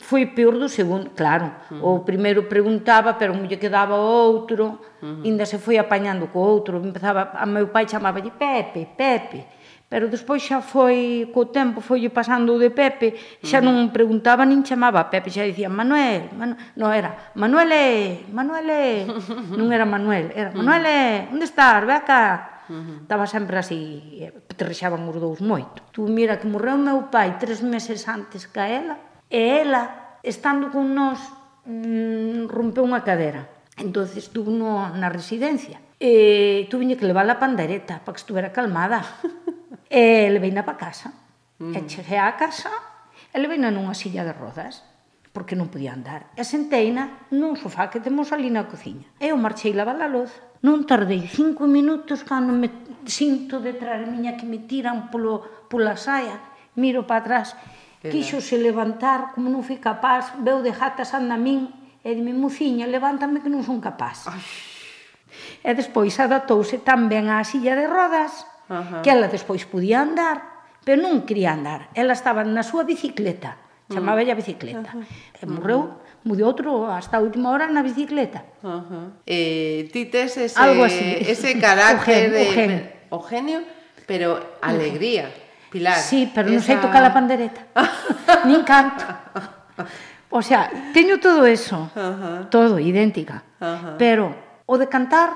foi 0.05 0.29
peor 0.37 0.61
do 0.61 0.69
segundo, 0.69 1.17
claro. 1.17 1.49
Uh 1.73 1.81
-huh. 1.81 2.05
O 2.05 2.05
primeiro 2.05 2.45
preguntaba, 2.45 3.17
pero 3.17 3.33
lle 3.33 3.57
quedaba 3.57 3.97
o 3.97 4.05
outro, 4.05 4.77
uh 4.77 4.77
-huh. 5.01 5.25
ainda 5.25 5.49
se 5.49 5.57
foi 5.57 5.81
apañando 5.81 6.29
co 6.29 6.45
outro, 6.45 6.77
empezaba, 6.85 7.33
a 7.33 7.49
meu 7.49 7.73
pai 7.73 7.89
chamaba 7.89 8.21
de 8.21 8.29
Pepe, 8.37 8.85
Pepe, 8.93 9.49
pero 9.89 10.13
despois 10.13 10.45
xa 10.45 10.61
foi, 10.61 11.33
co 11.33 11.49
tempo 11.49 11.81
foi 11.81 12.05
pasando 12.13 12.53
o 12.53 12.61
de 12.61 12.69
Pepe, 12.69 13.17
xa 13.41 13.65
non 13.65 13.89
preguntaba 13.89 14.45
nin 14.45 14.61
chamaba 14.61 15.01
a 15.01 15.09
Pepe, 15.09 15.33
xa 15.33 15.49
dicía 15.49 15.73
Manuel, 15.73 16.37
Manu... 16.37 16.53
non 16.77 16.93
era 16.93 17.33
Manuele, 17.33 18.29
Manuele, 18.29 19.09
non 19.59 19.73
era 19.73 19.89
Manuel, 19.89 20.37
era 20.37 20.53
Manuele, 20.53 21.33
onde 21.33 21.49
estás, 21.49 21.81
ve 21.89 21.97
acá, 21.97 22.54
Uh 22.69 22.73
-huh. 22.73 22.99
Estaba 23.05 23.27
sempre 23.27 23.57
así, 23.59 24.21
eh, 24.25 24.33
terrexaban 24.57 25.05
os 25.09 25.17
dous 25.21 25.41
moito. 25.45 25.85
Tú 25.93 26.09
mira 26.09 26.41
que 26.41 26.49
morreu 26.49 26.81
meu 26.81 27.13
pai 27.13 27.37
tres 27.37 27.61
meses 27.61 28.09
antes 28.09 28.49
que 28.49 28.61
ela, 28.61 28.97
e 29.29 29.65
ela, 29.65 30.19
estando 30.23 30.71
con 30.73 30.95
nós, 30.95 31.21
mm, 31.69 32.49
rompeu 32.49 32.85
unha 32.85 33.05
cadera. 33.05 33.55
entonces 33.77 34.31
estuvo 34.31 34.51
no, 34.51 34.89
na 34.95 35.11
residencia. 35.11 35.83
E 35.99 36.67
tuve 36.71 36.95
que 36.95 37.07
levar 37.07 37.27
a 37.27 37.41
pandereta 37.43 38.03
para 38.03 38.15
que 38.15 38.23
estuvera 38.23 38.55
calmada. 38.55 39.03
e 39.91 40.31
leveina 40.31 40.63
para 40.63 40.79
casa. 40.79 41.11
Mm. 41.59 41.75
E 41.75 41.79
cheguei 41.91 42.19
á 42.19 42.35
casa 42.39 42.71
e 43.35 43.37
leveina 43.39 43.71
nunha 43.71 43.95
silla 43.95 44.23
de 44.23 44.35
rodas 44.35 44.83
porque 45.35 45.59
non 45.59 45.67
podía 45.67 45.91
andar. 45.91 46.31
E 46.39 46.47
senteina 46.47 47.27
nun 47.35 47.59
sofá 47.59 47.91
que 47.91 47.99
temos 47.99 48.31
ali 48.31 48.49
na 48.55 48.71
cociña. 48.71 49.11
Eu 49.19 49.35
marchei 49.35 49.75
lavar 49.75 49.99
a 49.99 50.07
luz. 50.07 50.31
non 50.65 50.89
tardei 50.89 51.21
cinco 51.29 51.69
minutos 51.69 52.25
cando 52.25 52.57
me 52.57 52.73
sinto 53.05 53.61
detrás 53.61 54.01
de 54.01 54.09
miña 54.09 54.33
que 54.33 54.49
me 54.49 54.65
tiran 54.65 55.13
polo, 55.13 55.69
pola 55.69 55.93
saia, 55.93 56.41
miro 56.81 57.05
para 57.05 57.21
atrás, 57.21 57.53
quixose 58.01 58.57
levantar, 58.57 59.37
como 59.37 59.53
non 59.53 59.61
fui 59.61 59.77
capaz, 59.77 60.33
veu 60.41 60.65
de 60.65 60.73
jatas 60.73 61.13
anda 61.13 61.37
a 61.37 61.41
min, 61.41 61.69
e 62.01 62.17
dime, 62.17 62.33
muciña, 62.33 62.89
levántame 62.89 63.45
que 63.45 63.53
non 63.53 63.61
son 63.61 63.85
capaz. 63.85 64.25
Ay. 64.25 64.41
E 65.61 65.71
despois 65.77 66.17
adaptouse 66.17 66.81
tamén 66.81 67.29
á 67.29 67.45
silla 67.45 67.77
de 67.77 67.85
rodas, 67.85 68.49
-huh. 68.69 69.05
que 69.05 69.13
ela 69.13 69.29
despois 69.29 69.69
podía 69.69 70.01
andar, 70.01 70.71
pero 70.81 71.01
non 71.05 71.29
quería 71.29 71.53
andar. 71.53 71.93
Ela 71.93 72.17
estaba 72.17 72.41
na 72.41 72.65
súa 72.65 72.89
bicicleta, 72.89 73.61
chamaba 73.95 74.21
ella 74.23 74.35
bicicleta. 74.35 74.91
Uh 74.95 75.07
-huh. 75.07 75.43
E 75.43 75.47
morreu, 75.47 75.81
mudou 76.27 76.51
outro 76.51 76.91
hasta 76.91 77.17
a 77.19 77.21
última 77.23 77.55
hora 77.55 77.71
na 77.71 77.87
bicicleta. 77.87 78.43
Uh 78.63 78.83
-huh. 78.83 79.07
Eh, 79.27 79.89
ti 79.93 80.11
tes 80.11 80.37
ese, 80.37 80.59
Algo 80.59 80.85
así. 80.85 81.23
ese 81.23 81.55
carácter 81.65 82.35
o 82.35 82.53
gen, 82.53 82.71
de... 82.71 82.93
O 83.11 83.19
genio. 83.23 83.61
Pero 84.07 84.59
alegría, 84.61 85.31
Pilar. 85.71 85.97
Sí, 85.97 86.31
pero 86.35 86.49
esa... 86.49 86.55
non 86.55 86.63
sei 86.63 86.77
tocar 86.79 87.03
a 87.03 87.11
pandereta. 87.11 87.73
Nin 88.49 88.63
canto. 88.63 89.03
O 90.31 90.43
sea, 90.43 90.71
teño 90.93 91.19
todo 91.19 91.47
eso, 91.47 91.91
uh 91.95 91.99
-huh. 91.99 92.39
todo, 92.51 92.79
idéntica. 92.79 93.43
Uh 93.59 93.67
-huh. 93.67 93.95
Pero 93.99 94.35
o 94.67 94.79
de 94.79 94.87
cantar, 94.87 95.35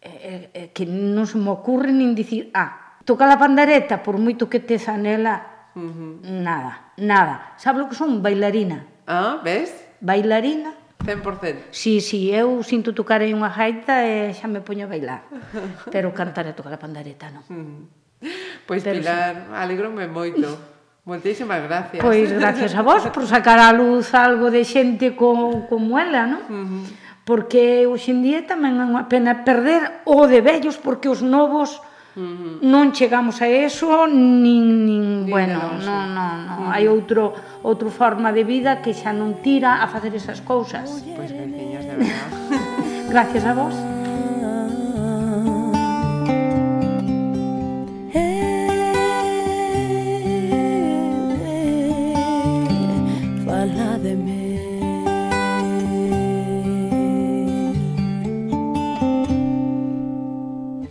eh, 0.00 0.50
eh, 0.54 0.68
que 0.72 0.86
non 0.86 1.26
se 1.26 1.36
me 1.36 1.50
ocurre 1.50 1.92
nin 1.92 2.14
dicir, 2.14 2.50
ah, 2.54 2.98
toca 3.04 3.26
a 3.26 3.36
pandereta, 3.36 4.02
por 4.02 4.16
moito 4.16 4.46
que 4.46 4.62
te 4.62 4.78
zanela 4.78 5.49
Uh 5.74 5.80
-huh. 5.80 6.12
Nada, 6.22 6.92
nada. 6.96 7.54
Sabe 7.56 7.82
o 7.82 7.88
que 7.88 7.94
son? 7.94 8.22
Bailarina. 8.22 8.86
Ah, 9.06 9.40
ves? 9.42 9.70
Bailarina. 10.00 10.74
100%. 11.04 11.72
Si, 11.72 12.00
si, 12.00 12.30
eu 12.30 12.62
sinto 12.62 12.92
tocar 12.92 13.24
aí 13.24 13.32
unha 13.32 13.48
gaita 13.48 14.04
e 14.04 14.36
xa 14.36 14.46
me 14.46 14.60
poño 14.60 14.84
a 14.84 14.92
bailar. 14.92 15.22
Pero 15.88 16.12
cantar 16.12 16.44
e 16.46 16.52
tocar 16.52 16.76
a 16.76 16.82
pandareta, 16.82 17.32
non. 17.32 17.44
Uh 17.48 17.56
-huh. 17.56 17.80
Pois 18.68 18.84
Pero 18.84 19.00
Pilar, 19.00 19.34
sí. 19.34 19.54
alegrome 19.56 20.04
moito. 20.06 20.48
Moitísimas 21.08 21.62
gracias. 21.64 22.04
Pois 22.04 22.28
gracias 22.40 22.76
a 22.76 22.82
vos 22.82 23.02
por 23.08 23.24
sacar 23.26 23.58
a 23.58 23.72
luz 23.72 24.12
algo 24.12 24.52
de 24.52 24.62
xente 24.64 25.16
como, 25.16 25.66
como 25.66 25.96
ela, 25.96 26.28
non? 26.28 26.42
Uh 26.46 26.64
-huh. 26.68 26.84
Porque 27.24 27.86
hoxe 27.88 28.12
en 28.12 28.20
día 28.20 28.44
tamén 28.44 28.76
é 28.76 28.84
unha 28.84 29.08
pena 29.08 29.42
perder 29.48 30.04
o 30.04 30.28
de 30.28 30.44
vellos 30.44 30.76
porque 30.76 31.08
os 31.08 31.24
novos 31.24 31.80
Mm. 32.16 32.66
Non 32.66 32.90
chegamos 32.90 33.38
a 33.38 33.46
eso, 33.46 34.06
nin, 34.10 34.82
nin 34.82 35.30
bueno, 35.30 35.78
non, 35.78 36.10
non, 36.10 36.36
non. 36.42 36.58
Mm. 36.66 36.72
Hai 36.74 36.90
outro, 36.90 37.34
outra 37.62 37.90
forma 37.90 38.34
de 38.34 38.42
vida 38.42 38.82
que 38.82 38.90
xa 38.90 39.14
non 39.14 39.38
tira 39.38 39.78
a 39.78 39.86
facer 39.86 40.10
esas 40.14 40.42
cousas. 40.42 40.90
Pois, 40.90 41.14
pues, 41.16 41.30
gracias, 41.30 41.84
de 41.86 41.94
verdad. 41.94 42.30
gracias 43.14 43.44
a 43.46 43.54
vos. 43.54 43.89